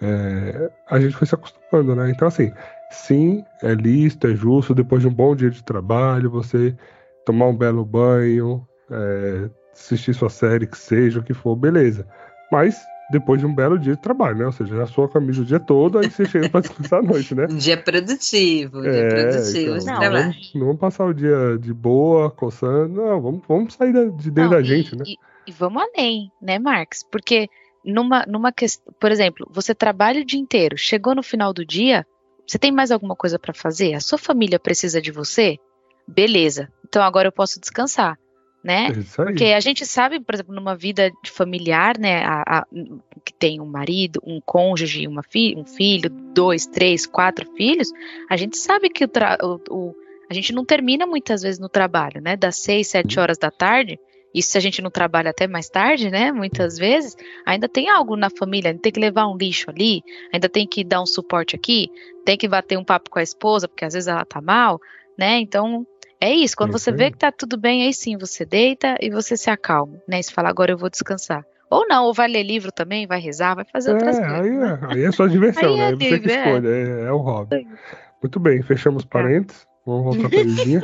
[0.00, 2.10] é, a gente foi se acostumando, né?
[2.10, 2.52] Então assim,
[2.90, 6.76] sim, é lícito, é justo, depois de um bom dia de trabalho, você
[7.24, 12.06] tomar um belo banho, é, assistir sua série, que seja o que for, beleza.
[12.50, 14.46] Mas depois de um belo dia de trabalho, né?
[14.46, 17.34] Ou seja, já sua camisa o dia todo, aí você chega pra descansar à noite,
[17.34, 17.46] né?
[17.48, 21.58] Um dia produtivo, um dia É, produtivo então, Não, vamos, não vamos passar o dia
[21.58, 25.04] de boa, coçando, não, vamos, vamos sair da- de dentro Não, da e- gente, né?
[25.06, 25.16] E,
[25.46, 27.02] e vamos além, né, Marx?
[27.10, 27.48] Porque
[27.84, 32.06] numa, numa questão, por exemplo, você trabalha o dia inteiro, chegou no final do dia,
[32.48, 33.92] você tem mais alguma coisa para fazer?
[33.94, 35.58] A sua família precisa de você?
[36.06, 36.72] Beleza.
[36.88, 38.18] Então agora eu posso descansar,
[38.64, 38.86] né?
[38.86, 38.92] É.
[39.32, 42.66] Porque a gente sabe, por exemplo, numa vida de familiar, né, a- a-
[43.22, 47.88] que tem um marido, um cônjuge, uma fi, um filho, dois, três, quatro filhos,
[48.30, 49.10] a gente sabe que o,
[49.42, 49.94] o- o-
[50.30, 52.34] a gente não termina muitas vezes no trabalho, né?
[52.36, 53.98] Das seis, sete horas da tarde,
[54.34, 56.30] isso se a gente não trabalha até mais tarde, né?
[56.32, 57.16] Muitas vezes,
[57.46, 60.02] ainda tem algo na família, tem que levar um lixo ali,
[60.32, 61.88] ainda tem que dar um suporte aqui,
[62.24, 64.78] tem que bater um papo com a esposa, porque às vezes ela tá mal,
[65.18, 65.38] né?
[65.38, 65.86] Então,
[66.20, 66.56] é isso.
[66.56, 69.48] Quando É você vê que tá tudo bem, aí sim você deita e você se
[69.50, 70.18] acalma, né?
[70.20, 71.44] E você fala, agora eu vou descansar.
[71.70, 74.40] Ou não, ou vai ler livro também, vai rezar, vai fazer outras É, coisas.
[74.40, 74.78] aí, né?
[74.90, 75.88] é, aí é só diversão, né?
[75.88, 76.36] é você que livre, é.
[76.46, 77.66] escolhe, é, é o hobby.
[78.22, 79.10] Muito bem, fechamos Tá.
[79.10, 79.66] parênteses.
[79.86, 80.82] Vamos voltar para a Lizinha.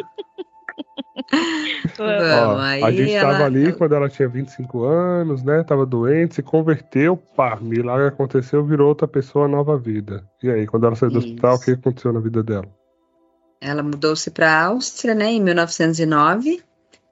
[1.99, 5.63] Ó, a gente estava ela- ali quando ela tinha 25 anos, né?
[5.63, 10.25] Tava doente, se converteu, pá, milagre aconteceu, virou outra pessoa, nova vida.
[10.43, 12.67] E aí, quando ela saiu do hospital, o que aconteceu na vida dela?
[13.61, 16.63] Ela mudou-se para a Áustria, né, em 1909,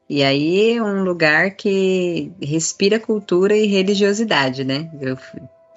[0.09, 4.91] e aí é um lugar que respira cultura e religiosidade, né?
[5.01, 5.17] Eu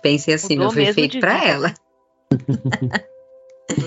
[0.02, 1.74] pensei assim, Mudou não foi feito para ela,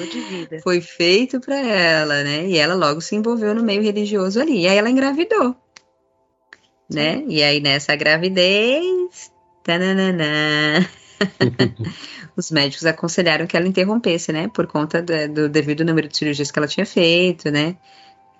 [0.06, 0.60] De vida.
[0.62, 2.46] foi feito para ela, né?
[2.46, 4.62] E ela logo se envolveu no meio religioso ali.
[4.62, 5.56] E aí ela engravidou,
[6.90, 7.22] né?
[7.28, 9.32] E aí nessa gravidez,
[9.62, 10.88] tananana,
[12.36, 14.48] os médicos aconselharam que ela interrompesse, né?
[14.48, 17.76] Por conta do, do devido número de cirurgias que ela tinha feito, né?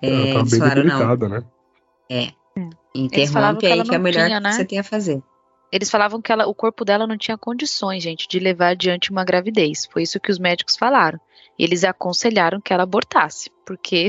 [0.01, 1.45] ela É, tava eles bem falaram, não, né?
[3.31, 4.51] falavam interrompe que aí ela que é o melhor tinha, que né?
[4.53, 5.21] você tem a fazer.
[5.71, 9.23] Eles falavam que ela, o corpo dela não tinha condições, gente, de levar adiante uma
[9.23, 9.87] gravidez.
[9.91, 11.19] Foi isso que os médicos falaram.
[11.59, 14.07] E eles aconselharam que ela abortasse, porque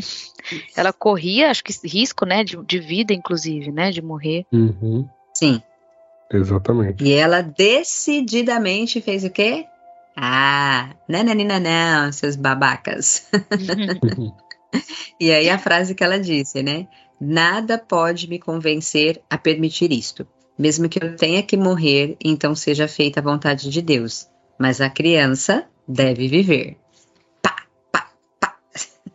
[0.77, 4.47] ela corria, acho que risco, né, de, de vida, inclusive, né, de morrer.
[4.53, 5.61] Uhum, Sim.
[6.33, 7.03] exatamente.
[7.03, 9.67] E ela decididamente fez o quê?
[10.17, 13.29] Ah, nananina não, seus babacas.
[15.19, 16.87] E aí a frase que ela disse, né?
[17.21, 20.27] Nada pode me convencer a permitir isto.
[20.59, 24.27] Mesmo que eu tenha que morrer, então seja feita a vontade de Deus.
[24.59, 26.79] Mas a criança deve viver.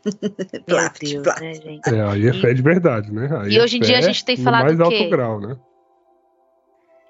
[0.65, 1.41] Plat, Deus, plat.
[1.41, 1.89] né, gente?
[1.93, 3.29] É, aí é E- fé de verdade, né?
[3.41, 5.57] Aí e é hoje em dia a gente tem falado mais alto grau, né?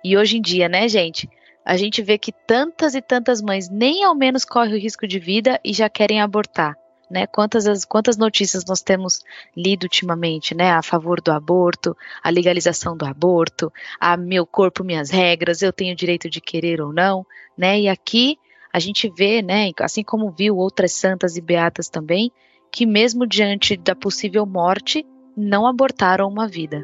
[0.03, 1.29] E hoje em dia, né, gente?
[1.65, 5.17] A gente vê que tantas e tantas mães nem ao menos correm o risco de
[5.17, 6.77] vida e já querem abortar.
[7.09, 7.27] Né?
[7.27, 9.19] Quantas, as- quantas notícias nós temos
[9.55, 10.71] lido ultimamente, né?
[10.71, 15.95] A favor do aborto, a legalização do aborto, a meu corpo, minhas regras, eu tenho
[15.95, 17.25] direito de querer ou não,
[17.57, 17.79] né?
[17.79, 18.37] E aqui
[18.73, 19.71] a gente vê, né?
[19.79, 22.31] Assim como viu outras santas e beatas também,
[22.75, 25.05] que mesmo diante da possível morte,
[25.37, 26.83] não abortaram uma vida.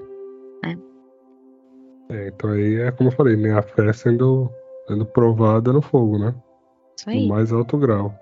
[2.10, 3.58] É, então aí é como eu falei, né?
[3.58, 4.50] A fé sendo,
[4.88, 6.36] sendo provada no fogo, né?
[6.98, 7.28] Isso No aí.
[7.28, 8.14] mais alto grau.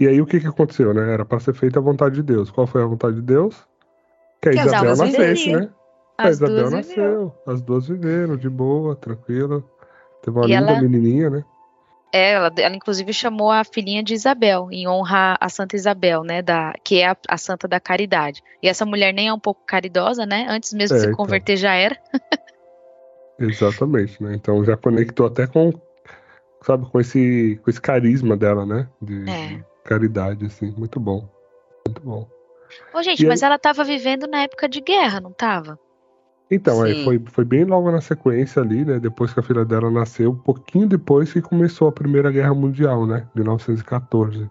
[0.00, 1.12] E aí o que que aconteceu, né?
[1.12, 2.50] Era para ser feita a vontade de Deus.
[2.50, 3.56] Qual foi a vontade de Deus?
[4.42, 5.70] Que a Que Isabel nascesse, né?
[6.18, 6.94] a As Isabel duas nasceu.
[6.96, 7.32] viveram.
[7.46, 9.62] As duas viveram, de boa, tranquila.
[10.22, 11.44] Teve uma E linda ela- menininha, né?
[12.12, 16.40] É, ela, ela inclusive chamou a filhinha de Isabel, em honra a Santa Isabel, né,
[16.40, 18.42] da, que é a, a santa da caridade.
[18.62, 20.46] E essa mulher nem é um pouco caridosa, né?
[20.48, 21.16] Antes mesmo É, de se então.
[21.16, 21.98] converter já era.
[23.38, 24.34] Exatamente, né?
[24.34, 25.72] Então já conectou até com,
[26.62, 28.88] sabe, com esse, com esse carisma dela, né?
[29.00, 29.46] De, É.
[29.48, 30.72] de caridade, assim.
[30.76, 31.28] Muito bom.
[31.86, 32.26] Muito bom.
[32.94, 35.78] Ô, gente, E mas aí- ela tava vivendo na época de guerra, não tava?
[36.50, 37.04] Então, aí Sim.
[37.04, 39.00] foi, foi bem logo na sequência ali, né?
[39.00, 43.04] Depois que a filha dela nasceu, um pouquinho depois que começou a Primeira Guerra Mundial,
[43.04, 43.26] né?
[43.34, 44.48] 1914.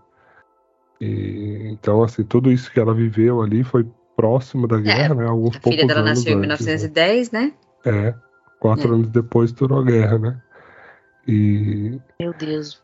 [0.99, 3.85] E, então, assim, tudo isso que ela viveu ali foi
[4.15, 5.25] próximo da guerra, né?
[5.25, 6.73] Alguns A poucos filha dela anos nasceu em antes, né?
[6.73, 7.53] 1910, né?
[7.85, 8.13] É,
[8.59, 8.95] quatro É.
[8.95, 10.41] anos depois durou a guerra, né?
[11.27, 12.81] E, Meu Deus.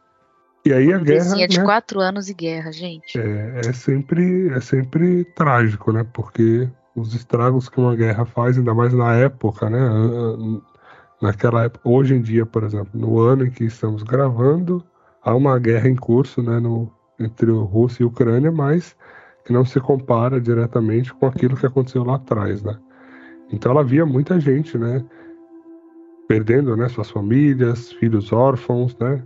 [0.66, 1.66] e aí a guerra, Bebezinha de né?
[1.66, 3.20] quatro anos e guerra, gente.
[3.20, 6.06] É, é sempre, é sempre trágico, né?
[6.14, 9.80] Porque os estragos que uma guerra faz, ainda mais na época, né?
[11.22, 14.84] Naquela época, hoje em dia, por exemplo, no ano em que estamos gravando,
[15.24, 16.60] há uma guerra em curso, né?
[16.60, 18.96] No, entre Rússia e Ucrânia, mas
[19.46, 22.78] que não se compara diretamente com aquilo que aconteceu lá atrás, né?
[23.52, 25.04] Então ela via muita gente, né?
[26.28, 26.88] Perdendo, né?
[26.90, 29.22] Suas famílias, filhos órfãos, né?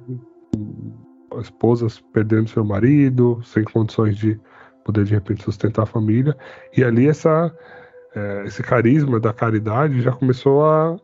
[1.42, 4.40] esposas perdendo seu marido, sem condições de
[4.86, 6.38] poder de repente sustentar a família.
[6.78, 7.52] E ali essa,
[8.16, 10.96] eh, esse carisma da caridade já começou a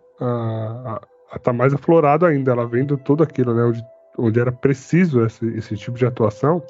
[1.26, 2.52] estar tá mais aflorado ainda.
[2.52, 3.84] Ela vendo tudo aquilo, né, onde,
[4.18, 6.64] onde era preciso esse, esse tipo de atuação,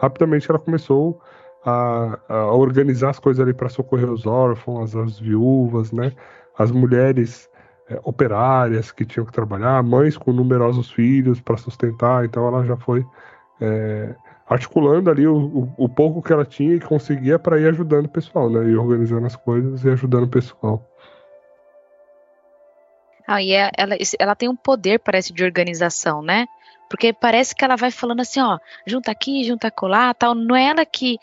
[0.00, 1.20] rapidamente ela começou
[1.64, 6.12] a, a organizar as coisas ali para socorrer os órfãos, as viúvas, né,
[6.58, 7.48] as mulheres
[7.88, 12.76] eh, operárias que tinham que trabalhar, mães com numerosos filhos para sustentar, então ela já
[12.76, 13.04] foi
[13.60, 14.14] eh,
[14.46, 18.10] articulando ali o, o, o pouco que ela tinha e conseguia para ir ajudando o
[18.10, 20.86] pessoal, né, e organizando as coisas e ajudando o pessoal.
[23.26, 26.46] Ah, e é- ela, ela tem um poder, parece, de organização, né?
[26.88, 30.34] Porque parece que ela vai falando assim, ó, junta aqui, junta colar, tal.
[30.34, 31.18] Não é ela que.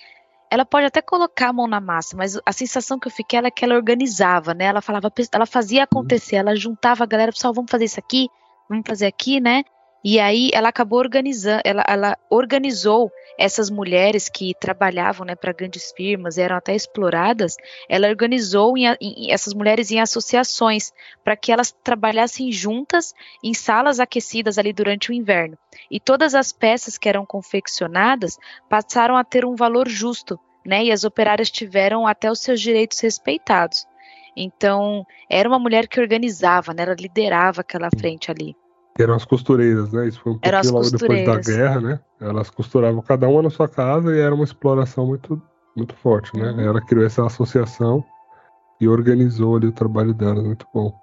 [0.49, 3.49] Ela pode até colocar a mão na massa, mas a sensação que eu fiquei é
[3.49, 4.65] que ela organizava, né?
[4.65, 8.27] Ela falava, ela fazia acontecer, ela juntava a galera, pessoal, vamos fazer isso aqui,
[8.67, 9.63] vamos fazer aqui, né?
[10.03, 15.91] E aí ela acabou organizando, ela, ela organizou essas mulheres que trabalhavam, né, para grandes
[15.95, 17.55] firmas, eram até exploradas.
[17.89, 20.91] Ela organizou em em- essas mulheres em associações
[21.23, 25.57] para que elas trabalhassem juntas em salas aquecidas ali durante o inverno.
[25.89, 28.37] E todas as peças que eram confeccionadas
[28.69, 30.83] passaram a ter um valor justo, né?
[30.85, 33.85] E as operárias tiveram até os seus direitos respeitados.
[34.35, 36.83] Então, era uma mulher que organizava, né?
[36.83, 38.55] Ela liderava aquela frente ali.
[39.01, 40.07] Eram as costureiras, né?
[40.07, 41.99] Isso foi um pouquinho logo depois da guerra, né?
[42.19, 45.41] Elas costuravam cada uma na sua casa e era uma exploração muito,
[45.75, 46.51] muito forte, né?
[46.51, 46.59] Uhum.
[46.61, 48.03] Ela criou essa associação
[48.79, 50.93] e organizou ali o trabalho dela, muito bom.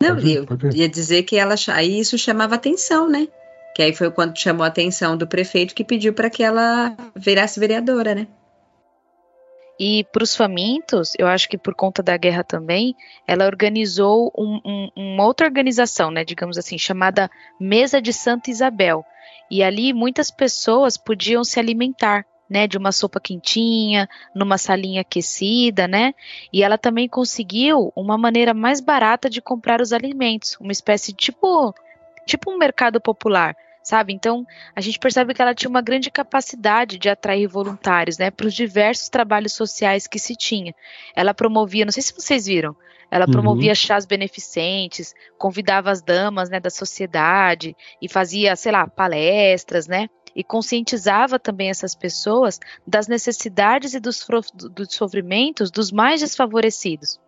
[0.00, 3.28] Não, eu ia dizer que ela aí isso chamava atenção, né?
[3.74, 7.60] Que aí foi quando chamou a atenção do prefeito que pediu para que ela virasse
[7.60, 8.26] vereadora, né?
[9.84, 12.94] E para os famintos, eu acho que por conta da guerra também,
[13.26, 17.28] ela organizou um, um, uma outra organização, né, digamos assim, chamada
[17.58, 19.04] Mesa de Santa Isabel.
[19.50, 25.88] E ali muitas pessoas podiam se alimentar, né, de uma sopa quentinha, numa salinha aquecida,
[25.88, 26.14] né?
[26.52, 31.18] E ela também conseguiu uma maneira mais barata de comprar os alimentos, uma espécie de
[31.18, 31.74] tipo,
[32.24, 34.12] tipo um mercado popular sabe?
[34.12, 38.46] Então, a gente percebe que ela tinha uma grande capacidade de atrair voluntários, né, para
[38.46, 40.74] os diversos trabalhos sociais que se tinha.
[41.14, 42.76] Ela promovia, não sei se vocês viram,
[43.12, 43.32] ela uhum.
[43.32, 50.08] promovia chás beneficentes, convidava as damas, né, da sociedade e fazia, sei lá, palestras, né?
[50.34, 54.26] E conscientizava também essas pessoas das necessidades e dos,
[54.70, 57.20] dos sofrimentos dos mais desfavorecidos.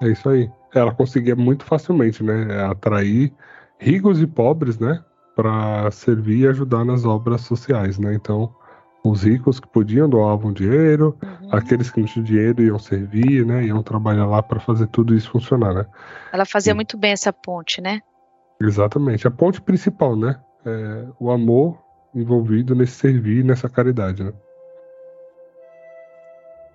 [0.00, 0.50] É isso aí.
[0.74, 3.32] Ela conseguia muito facilmente, né, atrair
[3.82, 5.02] ricos e pobres, né,
[5.34, 8.14] para servir e ajudar nas obras sociais, né?
[8.14, 8.54] Então,
[9.04, 11.48] os ricos que podiam doavam dinheiro, uhum.
[11.50, 13.64] aqueles que não tinham dinheiro iam servir, né?
[13.64, 15.86] Iam trabalhar lá para fazer tudo isso funcionar, né?
[16.32, 16.74] Ela fazia e...
[16.74, 18.00] muito bem essa ponte, né?
[18.60, 20.38] Exatamente, a ponte principal, né?
[20.64, 21.82] É o amor
[22.14, 24.32] envolvido nesse servir, nessa caridade, né?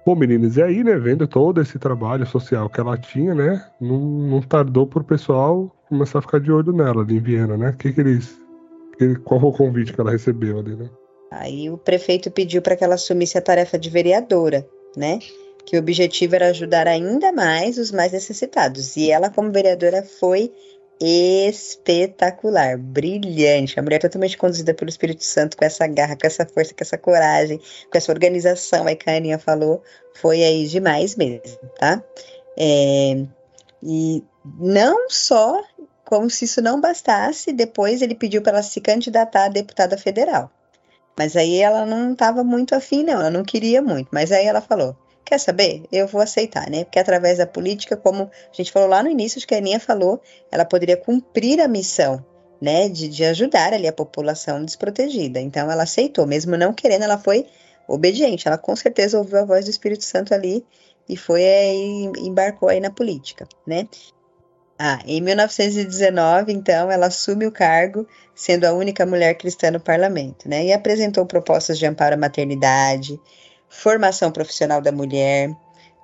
[0.08, 4.00] Bom, meninas, e aí, né, vendo todo esse trabalho social que ela tinha, né, não,
[4.00, 7.76] não tardou pro pessoal começar a ficar de olho nela ali em Viena, né?
[7.78, 8.40] Que que eles,
[8.98, 10.90] que, qual foi o convite que ela recebeu ali, né?
[11.30, 15.20] Aí o prefeito pediu para que ela assumisse a tarefa de vereadora, né?
[15.66, 18.96] Que o objetivo era ajudar ainda mais os mais necessitados.
[18.96, 20.54] E ela, como vereadora, foi
[21.00, 23.80] espetacular, brilhante.
[23.80, 26.98] A mulher totalmente conduzida pelo Espírito Santo, com essa garra, com essa força, com essa
[26.98, 27.60] coragem,
[27.92, 29.84] com essa organização aí que a Aninha falou,
[30.16, 32.04] foi aí demais mesmo, tá?
[32.58, 33.26] É,
[33.84, 34.24] e
[34.60, 35.62] não só,
[36.04, 40.52] como se isso não bastasse, depois ele pediu para ela se candidatar a deputada federal.
[41.18, 44.10] Mas aí ela não estava muito afim, não, ela não queria muito.
[44.12, 44.96] Mas aí ela falou:
[45.28, 45.84] quer saber?
[45.92, 46.86] Eu vou aceitar, né?
[46.86, 49.80] Porque através da política, como a gente falou lá no início, acho que a Aninha
[49.80, 52.26] falou, ela poderia cumprir a missão,
[52.62, 52.88] né?
[52.88, 55.40] De, de ajudar ali a população desprotegida.
[55.40, 57.46] Então ela aceitou, mesmo não querendo, ela foi
[57.88, 58.48] obediente.
[58.48, 60.66] Ela com certeza ouviu a voz do Espírito Santo ali
[61.10, 63.88] e foi aí, embarcou aí na política, né?
[64.80, 70.48] Ah, em 1919, então, ela assume o cargo, sendo a única mulher cristã no parlamento,
[70.48, 70.66] né?
[70.66, 73.20] E apresentou propostas de amparo à maternidade,
[73.70, 75.56] formação profissional da mulher,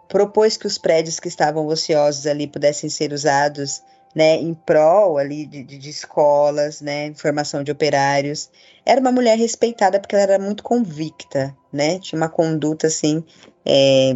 [0.07, 3.81] propôs que os prédios que estavam ociosos ali pudessem ser usados
[4.15, 8.49] né, em prol ali de, de, escolas, né, formação de operários.
[8.85, 13.23] Era uma mulher respeitada porque ela era muito convicta, né, tinha uma conduta assim,
[13.65, 14.15] é...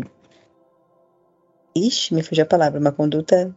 [1.76, 3.56] ixi, me fugiu a palavra, uma conduta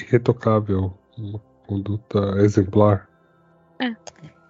[0.00, 3.08] irretocável, uma conduta exemplar.
[3.78, 3.94] É.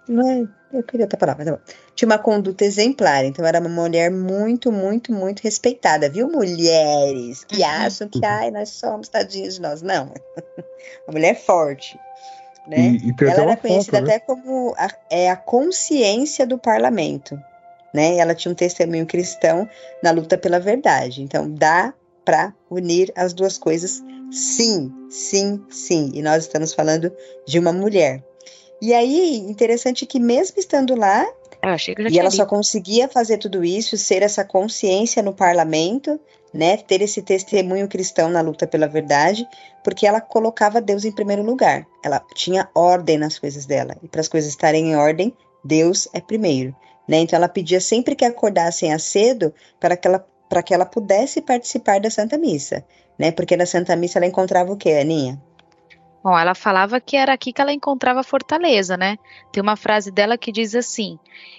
[0.07, 1.59] Não é, eu queria outra palavra, tá bom.
[1.95, 6.27] Tinha uma conduta exemplar, então era uma mulher muito, muito, muito respeitada, viu?
[6.29, 7.67] Mulheres que uhum.
[7.67, 9.81] acham que, ai, nós somos tadinhos de nós.
[9.81, 10.13] Não.
[11.07, 11.99] uma mulher forte.
[12.67, 12.77] Né?
[12.77, 14.15] E, e ela era conhecida foto, né?
[14.15, 17.39] até como a, é, a consciência do parlamento.
[17.93, 18.17] Né?
[18.17, 19.67] Ela tinha um testemunho cristão
[20.01, 21.21] na luta pela verdade.
[21.21, 21.93] Então, dá
[22.23, 26.11] para unir as duas coisas, sim, sim, sim.
[26.13, 27.11] E nós estamos falando
[27.45, 28.23] de uma mulher.
[28.81, 31.25] E aí, interessante que mesmo estando lá,
[32.09, 36.19] e ela só conseguia fazer tudo isso, ser essa consciência no parlamento,
[36.51, 39.47] né, ter esse testemunho cristão na luta pela verdade,
[39.83, 41.85] porque ela colocava Deus em primeiro lugar.
[42.03, 43.95] Ela tinha ordem nas coisas dela.
[44.01, 46.75] E para as coisas estarem em ordem, Deus é primeiro.
[47.07, 47.19] Né?
[47.19, 51.39] Então ela pedia sempre que acordassem a cedo para que ela para que ela pudesse
[51.39, 52.83] participar da Santa Missa,
[53.17, 53.31] né?
[53.31, 55.41] Porque na Santa Missa ela encontrava o quê, Aninha?
[56.23, 59.17] Bom, ela falava que era aqui que ela encontrava fortaleza, né?
[59.51, 61.17] Tem uma frase dela que diz assim: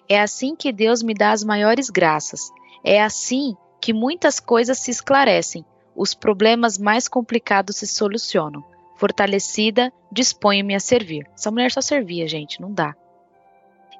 [0.09, 2.51] É assim que Deus me dá as maiores graças.
[2.85, 5.65] É assim que muitas coisas se esclarecem,
[5.97, 8.65] os problemas mais complicados se solucionam.
[8.97, 11.27] Fortalecida, disponho-me a servir.
[11.35, 12.95] Essa mulher só servia, gente, não dá.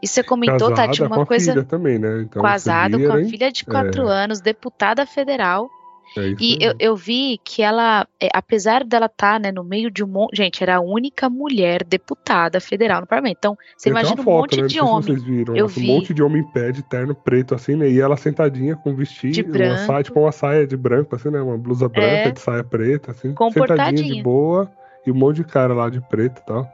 [0.01, 1.65] E você comentou, Tati, uma com coisa.
[1.65, 2.23] Também, né?
[2.23, 4.13] Então, casado com a filha de quatro é...
[4.13, 5.69] anos, deputada federal,
[6.17, 10.05] É E eu, eu vi que ela, é, apesar dela estar né, no meio de
[10.05, 10.37] um monte.
[10.37, 13.37] Gente, era a única mulher deputada federal no parlamento.
[13.39, 14.67] Então, você até imagina um uma monte né?
[14.67, 15.03] de homem.
[15.03, 15.91] vocês viram, Eu assim, vi.
[15.91, 17.89] um monte de homem em pé, de terno preto, assim, né?
[17.89, 19.87] E ela sentadinha com um vestido, De uma branco.
[19.87, 21.41] saia, tipo uma saia de branco, assim, né?
[21.41, 22.31] Uma blusa branca É.
[22.31, 23.87] de saia preta, assim, Comportadinha.
[23.89, 24.71] sentadinha de boa,
[25.07, 26.69] e um monte de cara lá de preto e tal.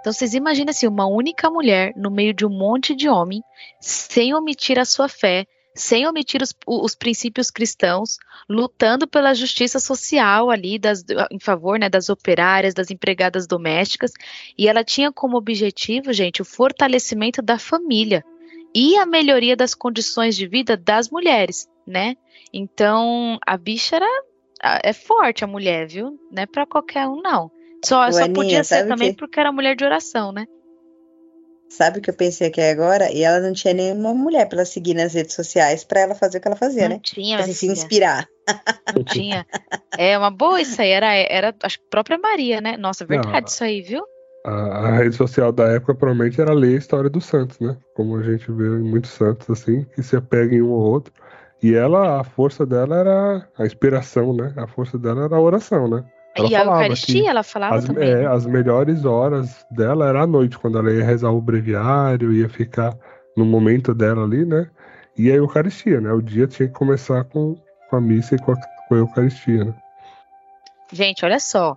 [0.00, 3.42] Então, vocês imaginam assim, uma única mulher no meio de um monte de homem,
[3.80, 8.18] sem omitir a sua fé, sem omitir os, os princípios cristãos,
[8.48, 14.12] lutando pela justiça social ali, das, em favor né, das operárias, das empregadas domésticas,
[14.56, 18.24] e ela tinha como objetivo, gente, o fortalecimento da família
[18.74, 22.16] e a melhoria das condições de vida das mulheres, né?
[22.52, 24.08] Então, a bicha era
[24.82, 26.18] é forte a mulher, viu?
[26.32, 27.50] Não é pra qualquer um, não.
[27.84, 30.46] Só, só podia ser também que- porque era mulher de oração, né?
[31.68, 33.10] Sabe o que eu pensei aqui agora?
[33.12, 36.38] E ela não tinha nenhuma mulher pra ela seguir nas redes sociais pra ela fazer
[36.38, 37.00] o que ela fazia, Não né?
[37.02, 38.28] tinha, Pra se filha, inspirar.
[38.94, 39.46] não tinha.
[39.96, 42.76] É uma boa isso aí, era, era a própria Maria, né?
[42.76, 43.48] Nossa, verdade Não.
[43.48, 44.04] isso aí, viu?
[44.44, 47.76] A, a rede social da época provavelmente era ler a história dos santos, né?
[47.94, 51.12] Como a gente vê em muitos santos, assim, que se apegam em um ou outro.
[51.62, 54.52] E ela, a força dela era a inspiração, né?
[54.56, 56.04] A força dela era a oração, né?
[56.36, 58.10] Ela e a Eucaristia, ela falava As, também.
[58.10, 62.48] é, as melhores horas dela era à noite, quando ela ia rezar o breviário, ia
[62.48, 62.96] ficar
[63.36, 64.68] no momento dela ali, né?
[65.16, 66.12] E a Eucaristia, né?
[66.12, 67.56] O dia tinha que começar com,
[67.88, 68.56] com a missa e com a,
[68.88, 69.74] com a Eucaristia, né?
[70.92, 71.76] Gente, olha só.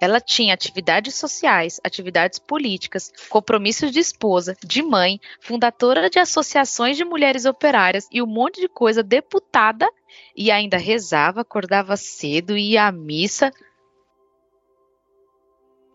[0.00, 7.04] Ela tinha atividades sociais, atividades políticas, compromissos de esposa, de mãe, fundadora de associações de
[7.04, 9.88] mulheres operárias e um monte de coisa, deputada,
[10.36, 13.52] e ainda rezava, acordava cedo, ia à missa.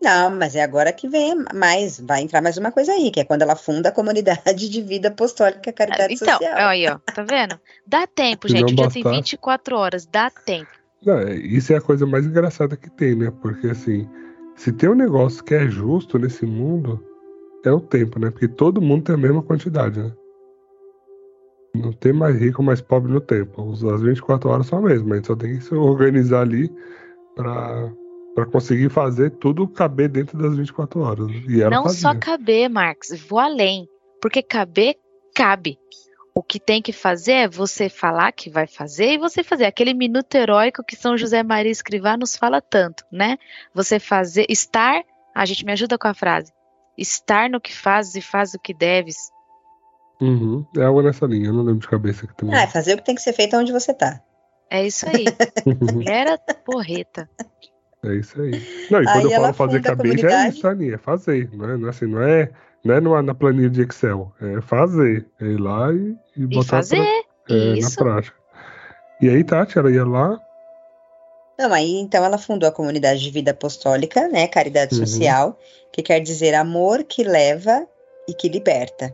[0.00, 1.98] Não, mas é agora que vem mais.
[1.98, 5.08] Vai entrar mais uma coisa aí, que é quando ela funda a comunidade de vida
[5.08, 6.54] apostólica Caridade Então, Social.
[6.56, 7.58] aí, ó, tá vendo?
[7.86, 8.74] Dá tempo, gente.
[8.74, 9.16] dia tem bastasse.
[9.16, 10.70] 24 horas, dá tempo.
[11.04, 13.32] Não, é- isso é a coisa mais engraçada que tem, né?
[13.42, 14.08] Porque assim,
[14.56, 17.04] se tem um negócio que é justo nesse mundo,
[17.64, 18.30] é o tempo, né?
[18.30, 20.12] Porque todo mundo tem a mesma quantidade, né?
[21.74, 23.72] Não tem mais rico, mais pobre no tempo.
[23.92, 26.72] As 24 horas são a mesma, a gente só tem que se organizar ali
[27.36, 27.92] pra,
[28.38, 31.26] pra conseguir fazer tudo caber dentro das 24 horas.
[31.48, 32.00] E ela Não fazia.
[32.00, 33.88] só caber, Marx, vou além.
[34.22, 34.96] Porque caber,
[35.34, 35.76] cabe.
[36.34, 39.64] O que tem que fazer é você falar que vai fazer e você fazer.
[39.64, 43.38] Aquele minuto heróico que São José Maria Escrivá nos fala tanto, né?
[43.74, 45.02] Você fazer, estar.
[45.34, 46.52] A gente me ajuda com a frase.
[46.96, 49.16] Estar no que fazes e faz o que deves.
[50.20, 52.54] Uhum, É algo nessa linha, eu não lembro de cabeça aqui também.
[52.54, 54.20] Ah, é fazer o que tem que ser feito onde você tá.
[54.70, 55.24] É isso aí.
[56.08, 57.28] É porreta.
[58.04, 58.52] É isso aí.
[58.90, 60.94] Não, e Aí quando eu ela falo fazer funda a caber, já é isso, Aninha,
[60.94, 61.50] é fazer.
[61.52, 62.50] Não é, não é assim, não é,
[62.84, 64.32] não é numa- na planilha de Excel.
[64.40, 65.26] É fazer.
[65.40, 66.96] É ir lá e, e E botar fazer.
[66.96, 67.96] pra- é, na Isso.
[67.96, 68.36] prática.
[69.20, 70.38] E aí, Tati, ela ia lá.
[71.58, 74.46] Não, aí então ela fundou a comunidade de vida apostólica, né?
[74.46, 75.04] Caridade Uhum.
[75.04, 75.58] social,
[75.92, 77.84] que quer dizer amor que leva
[78.28, 79.12] e que liberta.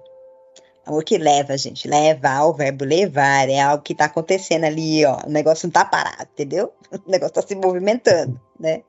[0.86, 5.18] Amor que leva, gente, leva, o verbo levar, é algo que tá acontecendo ali, ó.
[5.26, 6.72] O negócio não tá parado, entendeu?
[7.06, 8.82] O negócio tá se movimentando, né?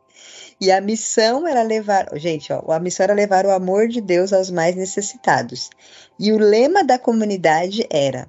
[0.59, 4.31] E a missão era levar, gente, ó, a missão era levar o amor de Deus
[4.31, 5.69] aos mais necessitados.
[6.19, 8.27] E o lema da comunidade era: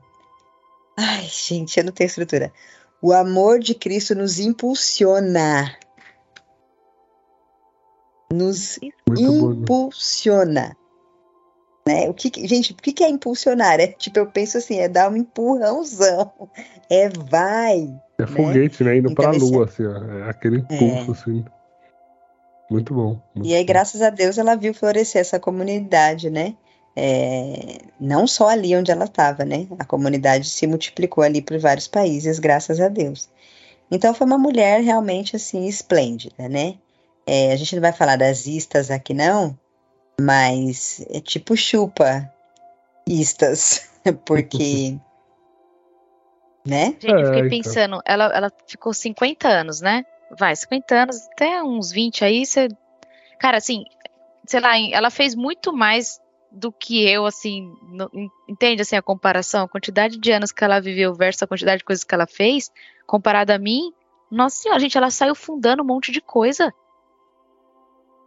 [0.97, 2.53] Ai, gente, eu não tenho estrutura.
[3.03, 5.77] O amor de Cristo nos impulsiona.
[8.33, 10.86] Nos Muito bom.
[11.87, 11.95] Né?
[11.95, 12.09] Né?
[12.09, 13.78] O que, gente, o que, é impulsionar?
[13.78, 16.32] É tipo, eu penso assim, é dar um empurrãozão.
[16.91, 17.95] É vai.
[18.18, 18.97] É foguete, né?
[18.97, 20.26] Indo Então, pra lua, assim, ó.
[20.26, 21.45] É aquele impulso, assim.
[22.68, 23.20] Muito bom.
[23.34, 23.66] muito E aí, bom.
[23.66, 26.55] graças a Deus, ela viu florescer essa comunidade, né?
[26.97, 29.66] É, não só ali onde ela estava, né?
[29.78, 33.28] A comunidade se multiplicou ali por vários países, graças a Deus.
[33.91, 36.74] Então, foi uma mulher realmente, assim, esplêndida, né?
[37.26, 39.57] É, a gente não vai falar das istas aqui, não,
[40.21, 42.31] mas é tipo chupa
[43.09, 43.91] istas,
[44.25, 44.99] porque...
[46.67, 46.97] né?
[46.99, 47.49] Gente, eu É, fiquei então.
[47.49, 50.05] pensando, ela, ela ficou 50 anos, né?
[50.39, 52.69] Vai, 50 anos, até uns 20 aí, você.
[53.39, 53.85] Cara, assim,
[54.47, 56.19] sei lá, ela fez muito mais
[56.51, 60.64] do que eu, assim, no- en- entende assim a comparação, a quantidade de anos que
[60.64, 62.71] ela viveu versus a quantidade de coisas que ela fez,
[63.07, 63.93] comparada a mim,
[64.31, 66.73] nossa senhora, gente, ela saiu fundando um monte de coisa.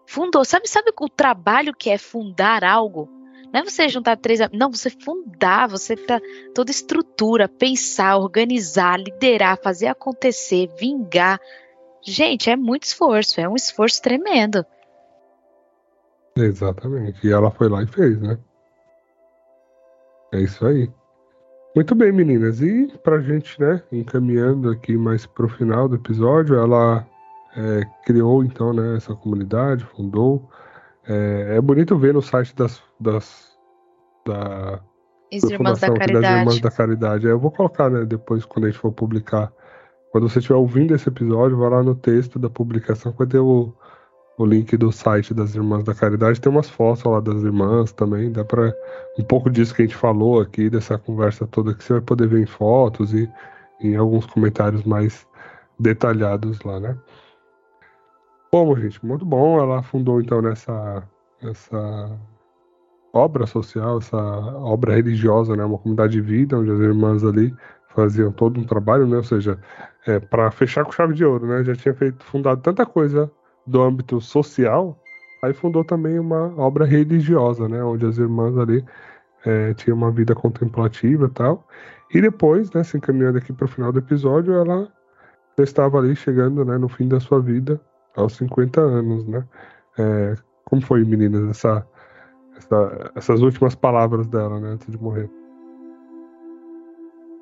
[0.10, 3.08] Fundou, sabe, sabe o trabalho que é fundar algo?
[3.54, 6.20] Não é você juntar três, não, você fundar, você tá
[6.56, 11.40] toda estrutura, pensar, organizar, liderar, fazer acontecer, vingar.
[12.02, 14.66] Gente, é muito esforço, é um esforço tremendo.
[16.36, 17.28] Exatamente.
[17.28, 18.40] E ela foi lá e fez, né?
[20.34, 20.92] É isso aí.
[21.76, 22.62] Muito bem, meninas.
[22.62, 27.08] E pra gente, né, encaminhando aqui mais pro final do episódio, ela
[27.56, 30.50] é, criou então, né, essa comunidade, fundou.
[31.08, 33.58] É, é, bonito ver no site das, das
[34.26, 34.80] da
[35.34, 36.22] As Irmãs da Caridade.
[36.22, 37.28] das Irmãs da Caridade.
[37.28, 39.52] Eu vou colocar, né, depois quando a gente for publicar.
[40.12, 43.74] Quando você estiver ouvindo esse episódio, vai lá no texto da publicação, vai ter o,
[44.38, 46.42] o link do site das Irmãs da Caridade.
[46.42, 48.32] Tem umas fotos lá das irmãs também.
[48.32, 48.74] Dá para
[49.18, 52.28] um pouco disso que a gente falou aqui, dessa conversa toda, que você vai poder
[52.28, 53.30] ver em fotos e
[53.82, 55.28] em alguns comentários mais
[55.80, 56.98] detalhados lá, né?
[58.52, 59.60] Bom, gente, muito bom.
[59.60, 61.04] Ela fundou então nessa
[61.42, 62.20] essa
[63.14, 65.64] obra social, essa obra religiosa, né?
[65.64, 67.56] Uma comunidade de vida onde as irmãs ali
[67.90, 69.18] faziam todo um trabalho, né?
[69.18, 69.60] Ou seja,
[70.08, 71.64] é, para fechar com chave de ouro, né?
[71.64, 73.32] Já tinha feito fundado tanta coisa
[73.70, 74.98] do âmbito social,
[75.44, 78.84] aí fundou também uma obra religiosa, né, onde as irmãs ali
[79.46, 81.68] é, tinham uma vida contemplativa e tal.
[82.14, 84.92] E depois, né, se encaminhando aqui para o final do episódio, ela
[85.60, 87.80] estava ali chegando, né, no fim da sua vida,
[88.16, 89.46] aos 50 anos, né.
[89.98, 90.36] É,
[90.66, 91.86] como foi, meninas, essa,
[92.58, 95.30] essa, essas últimas palavras dela, né, antes de morrer?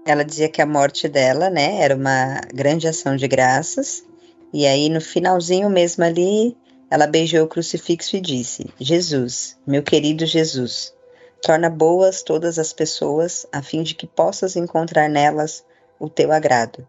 [0.05, 4.05] Ela dizia que a morte dela, né, era uma grande ação de graças
[4.53, 6.55] e aí, no finalzinho mesmo ali,
[6.89, 10.93] ela beijou o crucifixo e disse: Jesus, meu querido Jesus,
[11.41, 15.65] torna boas todas as pessoas, a fim de que possas encontrar nelas
[15.99, 16.87] o teu agrado.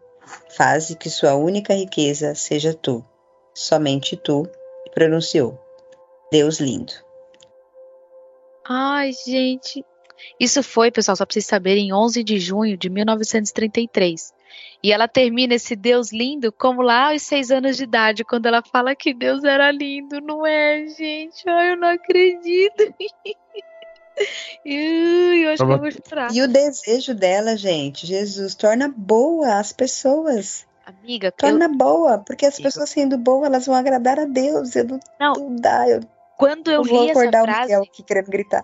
[0.55, 3.03] Faze que sua única riqueza seja tu,
[3.53, 4.47] somente tu,
[4.85, 5.59] e pronunciou.
[6.31, 6.93] Deus lindo.
[8.67, 9.83] Ai, gente.
[10.39, 14.33] Isso foi, pessoal, só para vocês saberem, em 11 de junho de 1933.
[14.81, 18.61] E ela termina esse Deus lindo como lá aos seis anos de idade, quando ela
[18.61, 21.47] fala que Deus era lindo, não é, gente?
[21.49, 22.93] Ai, eu não acredito.
[24.65, 26.33] eu acho que eu vou chorar.
[26.33, 30.65] E o desejo dela, gente, Jesus, torna boa as pessoas.
[30.89, 31.75] Amiga, torna eu...
[31.75, 34.75] boa, porque as pessoas sendo boas, elas vão agradar a Deus.
[34.75, 35.87] Eu não, não, não dá.
[35.87, 36.01] Eu,
[36.37, 38.63] quando eu, eu li essa frase, o aqui querendo gritar.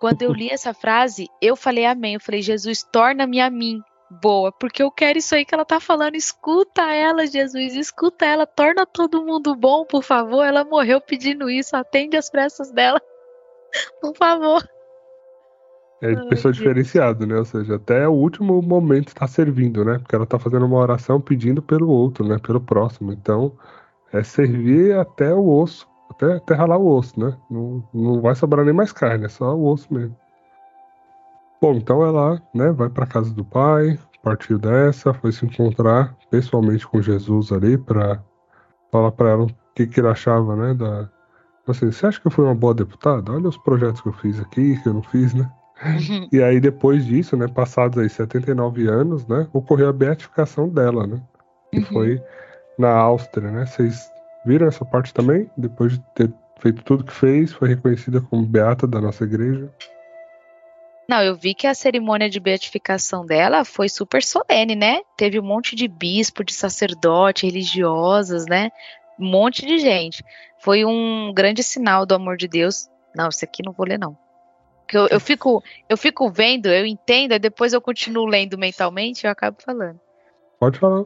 [0.00, 2.14] Quando eu li essa frase, eu falei amém.
[2.14, 5.78] Eu falei, Jesus, torna-me a mim boa, porque eu quero isso aí que ela tá
[5.78, 6.14] falando.
[6.14, 10.42] Escuta ela, Jesus, escuta ela, torna todo mundo bom, por favor.
[10.44, 13.00] Ela morreu pedindo isso, atende as pressas dela,
[14.00, 14.66] por favor.
[16.02, 17.36] É de pessoa diferenciada, né?
[17.36, 19.98] Ou seja, até o último momento está servindo, né?
[19.98, 22.38] Porque ela tá fazendo uma oração pedindo pelo outro, né?
[22.38, 23.12] Pelo próximo.
[23.12, 23.52] Então,
[24.12, 27.36] é servir até o osso, até, até ralar o osso, né?
[27.50, 30.16] Não, não vai sobrar nem mais carne, é só o osso mesmo.
[31.60, 36.86] Bom, então ela né, vai para casa do pai, partiu dessa, foi se encontrar pessoalmente
[36.86, 38.22] com Jesus ali para
[38.90, 40.72] falar para ela o que, que ele achava, né?
[40.72, 41.10] Da,
[41.66, 43.32] assim, você acha que eu fui uma boa deputada?
[43.32, 45.50] Olha os projetos que eu fiz aqui, que eu não fiz, né?
[46.30, 51.20] E aí depois disso, né, passados aí 79 anos, né, ocorreu a beatificação dela, né?
[51.70, 51.86] Que uhum.
[51.86, 52.22] foi
[52.78, 53.66] na Áustria, né?
[53.66, 54.10] Vocês
[54.44, 55.50] viram essa parte também?
[55.56, 59.70] Depois de ter feito tudo que fez, foi reconhecida como beata da nossa igreja.
[61.08, 65.00] Não, eu vi que a cerimônia de beatificação dela foi super solene, né?
[65.16, 68.70] Teve um monte de bispo, de sacerdote, religiosas, né?
[69.18, 70.22] Um monte de gente.
[70.60, 72.88] Foi um grande sinal do amor de Deus.
[73.14, 74.16] Não, isso aqui não vou ler, não.
[74.96, 79.26] Eu, eu, fico, eu fico vendo, eu entendo, e depois eu continuo lendo mentalmente e
[79.26, 79.98] eu acabo falando.
[80.58, 81.04] Pode falar.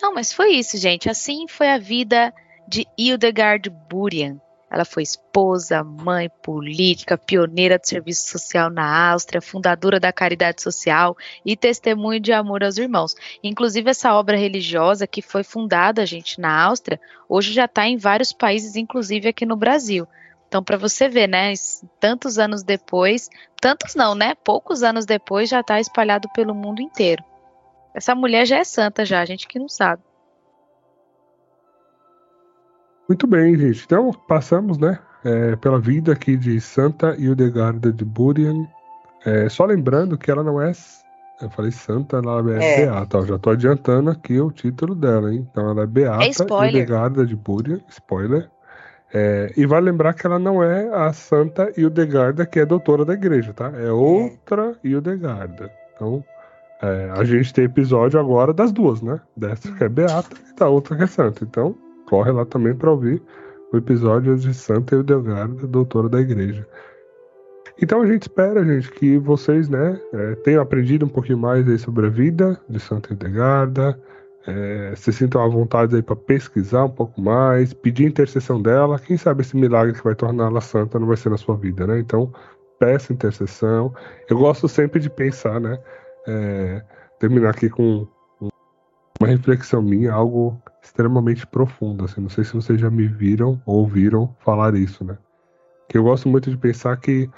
[0.00, 1.10] Não, mas foi isso, gente.
[1.10, 2.32] Assim foi a vida
[2.66, 4.40] de Hildegard Burian,
[4.70, 11.16] ela foi esposa, mãe, política, pioneira do serviço social na Áustria, fundadora da caridade social
[11.44, 13.16] e testemunho de amor aos irmãos.
[13.42, 18.32] Inclusive, essa obra religiosa que foi fundada, gente, na Áustria, hoje já está em vários
[18.32, 20.06] países, inclusive aqui no Brasil.
[20.50, 21.52] Então, para você ver, né,
[22.00, 23.30] tantos anos depois,
[23.60, 27.22] tantos não, né, poucos anos depois, já está espalhado pelo mundo inteiro.
[27.94, 30.02] Essa mulher já é santa, já, a gente que não sabe.
[33.08, 33.84] Muito bem, gente.
[33.84, 38.66] Então, passamos, né, é, pela vida aqui de Santa Hildegarda de Burian.
[39.24, 40.72] É, só lembrando que ela não é.
[41.40, 42.86] Eu falei Santa, ela é, é.
[42.86, 43.18] Beata.
[43.18, 45.46] Ó, já tô adiantando aqui o título dela, hein?
[45.48, 47.80] Então, ela é Beata é Hildegarda de Burian.
[47.88, 48.50] Spoiler.
[49.12, 53.14] É, e vai lembrar que ela não é a Santa Hildegarda, que é doutora da
[53.14, 53.72] igreja, tá?
[53.76, 55.70] É outra Hildegarda.
[55.94, 56.24] Então,
[56.80, 59.20] é, a gente tem episódio agora das duas, né?
[59.36, 61.44] Dessa que é Beata e da outra que é Santa.
[61.44, 61.74] Então,
[62.08, 63.20] corre lá também para ouvir
[63.72, 66.66] o episódio de Santa Eudelgarda, doutora da igreja.
[67.82, 71.78] Então a gente espera, gente, que vocês, né, é, tenham aprendido um pouquinho mais aí
[71.78, 73.98] sobre a vida de Santa Eudelgarda,
[74.46, 78.98] é, se sintam à vontade aí para pesquisar um pouco mais, pedir intercessão dela.
[78.98, 81.98] Quem sabe esse milagre que vai torná-la santa não vai ser na sua vida, né?
[81.98, 82.32] Então
[82.78, 83.94] peça intercessão.
[84.28, 85.78] Eu gosto sempre de pensar, né?
[86.26, 86.82] é,
[87.18, 88.06] terminar aqui com
[89.20, 92.04] uma reflexão minha, algo extremamente profundo.
[92.04, 95.16] Assim, não sei se vocês já me viram ou ouviram falar isso, né?
[95.88, 97.28] Que eu gosto muito de pensar que,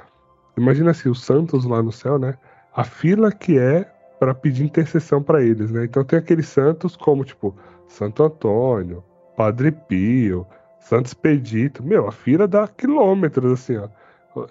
[0.56, 2.36] imagina assim, os santos lá no céu, né?
[2.74, 3.90] A fila que é
[4.22, 5.84] para pedir intercessão para eles, né?
[5.84, 7.56] Então tem aqueles santos como tipo
[7.88, 9.02] Santo Antônio,
[9.36, 10.46] Padre Pio,
[10.78, 13.88] Santo Expedito, meu, a fila dá quilômetros assim, ó.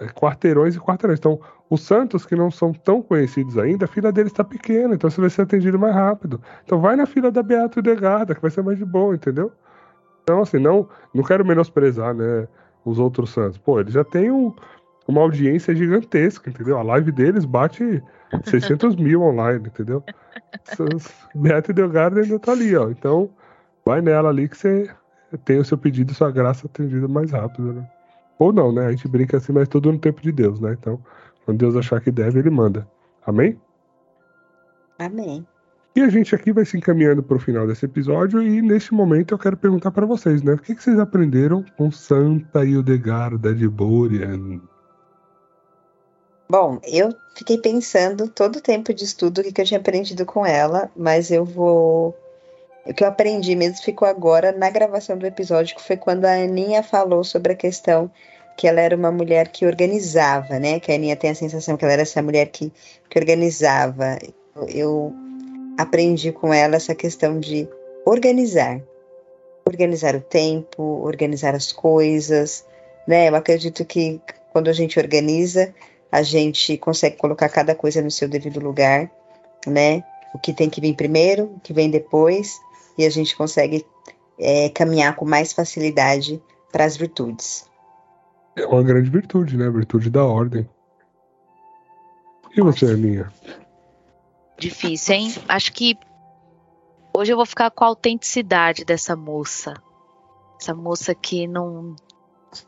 [0.01, 1.19] É, quarteirões e quarteirões.
[1.19, 5.09] Então, os santos que não são tão conhecidos ainda, a fila deles está pequena, então
[5.09, 6.41] você vai ser atendido mais rápido.
[6.65, 9.53] Então, vai na fila da Beato e Degarda, que vai ser mais de boa, entendeu?
[10.21, 12.45] Então, assim, não, não quero menosprezar, né,
[12.83, 13.57] os outros santos.
[13.57, 14.53] Pô, eles já têm um,
[15.11, 16.77] uma audiência gigantesca, entendeu?
[16.77, 18.01] A live deles bate
[18.45, 20.03] 600 mil online, entendeu?
[21.35, 22.89] Beato e Degarda ainda tá ali, ó.
[22.89, 23.29] Então,
[23.85, 24.89] vai nela ali que você
[25.45, 27.89] tem o seu pedido sua graça atendida mais rápido, né?
[28.39, 28.87] Ou não, né?
[28.87, 30.75] A gente brinca assim, mas tudo no tempo de Deus, né?
[30.79, 30.99] Então,
[31.45, 32.87] quando Deus achar que deve, ele manda.
[33.25, 33.59] Amém?
[34.97, 35.45] Amém.
[35.95, 39.33] E a gente aqui vai se encaminhando para o final desse episódio e neste momento
[39.33, 40.53] eu quero perguntar para vocês, né?
[40.53, 44.61] O que, que, vocês aprenderam com Santa Hildegarda de Burian?
[46.51, 50.25] Bom, eu fiquei pensando todo o tempo de estudo o que, que eu tinha aprendido
[50.25, 52.13] com ela, mas eu vou
[52.85, 56.33] o que eu aprendi mesmo ficou agora na gravação do episódio, que foi quando a
[56.33, 58.11] Aninha falou sobre a questão
[58.57, 60.77] que ela era uma mulher que organizava, né?
[60.81, 62.69] Que a Aninha tem a sensação que ela era essa mulher que,
[63.09, 64.19] que organizava.
[64.67, 65.13] Eu
[65.77, 67.65] aprendi com ela essa questão de
[68.05, 68.81] organizar.
[69.65, 72.65] Organizar o tempo, organizar as coisas,
[73.07, 73.29] né?
[73.29, 74.19] Eu acredito que
[74.51, 75.73] quando a gente organiza,
[76.11, 79.09] a gente consegue colocar cada coisa no seu devido lugar,
[79.65, 80.03] né?
[80.33, 82.59] O que tem que vir primeiro, o que vem depois,
[82.97, 83.85] e a gente consegue
[84.37, 86.41] é, caminhar com mais facilidade
[86.71, 87.69] para as virtudes.
[88.55, 89.67] É uma grande virtude, né?
[89.67, 90.67] A virtude da ordem.
[92.55, 93.31] E você, Aninha?
[94.57, 95.33] Difícil, hein?
[95.47, 95.97] Acho que
[97.15, 99.73] hoje eu vou ficar com a autenticidade dessa moça.
[100.59, 101.95] Essa moça que não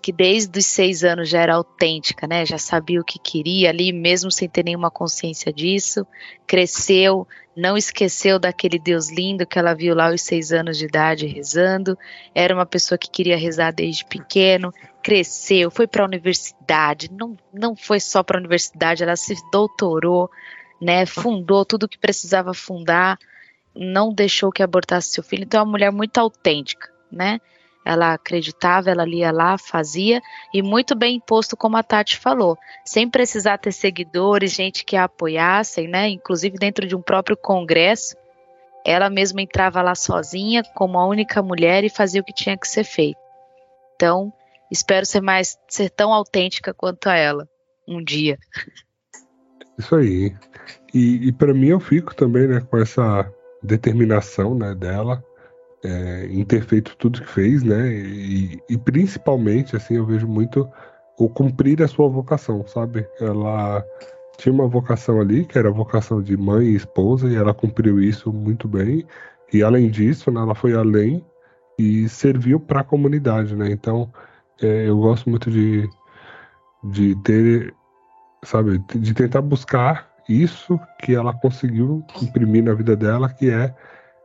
[0.01, 2.45] que desde os seis anos já era autêntica, né?
[2.45, 6.07] Já sabia o que queria ali, mesmo sem ter nenhuma consciência disso.
[6.47, 11.27] Cresceu, não esqueceu daquele Deus lindo que ela viu lá aos seis anos de idade
[11.27, 11.97] rezando.
[12.33, 14.73] Era uma pessoa que queria rezar desde pequeno.
[15.03, 17.11] Cresceu, foi para a universidade.
[17.11, 20.29] Não, não foi só para a universidade, ela se doutorou,
[20.81, 21.05] né?
[21.05, 23.19] Fundou tudo o que precisava fundar.
[23.75, 25.43] Não deixou que abortasse seu filho.
[25.43, 27.39] Então é uma mulher muito autêntica, né?
[27.85, 30.21] Ela acreditava, ela lia lá, fazia,
[30.53, 35.03] e muito bem imposto, como a Tati falou, sem precisar ter seguidores, gente que a
[35.03, 36.07] apoiassem, né?
[36.07, 38.15] Inclusive dentro de um próprio congresso,
[38.85, 42.67] ela mesma entrava lá sozinha, como a única mulher, e fazia o que tinha que
[42.67, 43.19] ser feito.
[43.95, 44.31] Então,
[44.71, 47.47] espero ser mais ser tão autêntica quanto a ela
[47.87, 48.37] um dia.
[49.77, 50.35] Isso aí.
[50.93, 53.29] E, e para mim eu fico também, né, com essa
[53.61, 55.23] determinação, né, dela
[55.83, 57.93] é, em ter feito tudo que fez, né?
[57.93, 60.67] E, e, principalmente, assim, eu vejo muito
[61.17, 63.05] o cumprir a sua vocação, sabe?
[63.19, 63.83] Ela
[64.37, 68.01] tinha uma vocação ali, que era a vocação de mãe e esposa, e ela cumpriu
[68.01, 69.05] isso muito bem.
[69.51, 71.23] E além disso, né, ela foi além
[71.77, 73.69] e serviu para a comunidade, né?
[73.71, 74.11] Então,
[74.61, 75.87] é, eu gosto muito de,
[76.83, 77.73] de ter,
[78.43, 83.75] sabe, de tentar buscar isso que ela conseguiu imprimir na vida dela, que é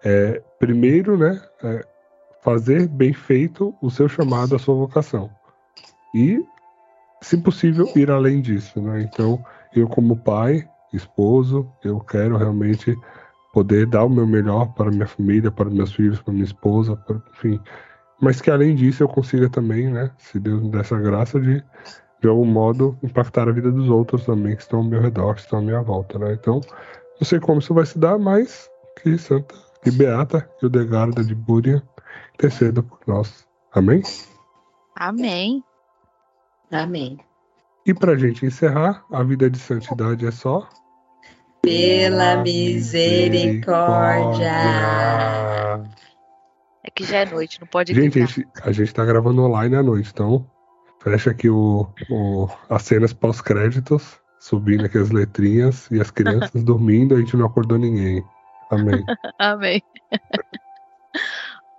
[0.05, 1.85] é, primeiro, né, é
[2.43, 5.31] fazer bem feito o seu chamado, a sua vocação.
[6.15, 6.43] E,
[7.21, 9.03] se possível, ir além disso, né?
[9.03, 9.45] Então,
[9.75, 12.97] eu como pai, esposo, eu quero realmente
[13.53, 17.21] poder dar o meu melhor para minha família, para meus filhos, para minha esposa, para,
[17.33, 17.61] enfim.
[18.21, 21.63] Mas que além disso eu consiga também, né, se Deus me der essa graça de
[22.21, 25.41] de algum modo impactar a vida dos outros também que estão ao meu redor, que
[25.41, 26.33] estão à minha volta, né?
[26.33, 26.61] Então,
[27.21, 28.69] não sei como isso vai se dar, mas
[29.01, 31.83] que Santa e Beata Hildegarda de Búria,
[32.35, 33.47] interceda por nós.
[33.73, 34.03] Amém?
[34.97, 35.63] Amém.
[36.71, 37.19] Amém.
[37.87, 40.69] E para a gente encerrar, a vida de santidade é só
[41.63, 44.53] pela misericórdia.
[46.83, 49.77] É que já é noite, não pode Gente, a gente, a gente tá gravando online
[49.77, 50.47] à noite, então
[51.03, 57.15] fecha aqui o, o as cenas pós-créditos, subindo aqui as letrinhas e as crianças dormindo,
[57.15, 58.25] a gente não acordou ninguém.
[58.71, 59.05] Amém.
[59.39, 59.83] Amém.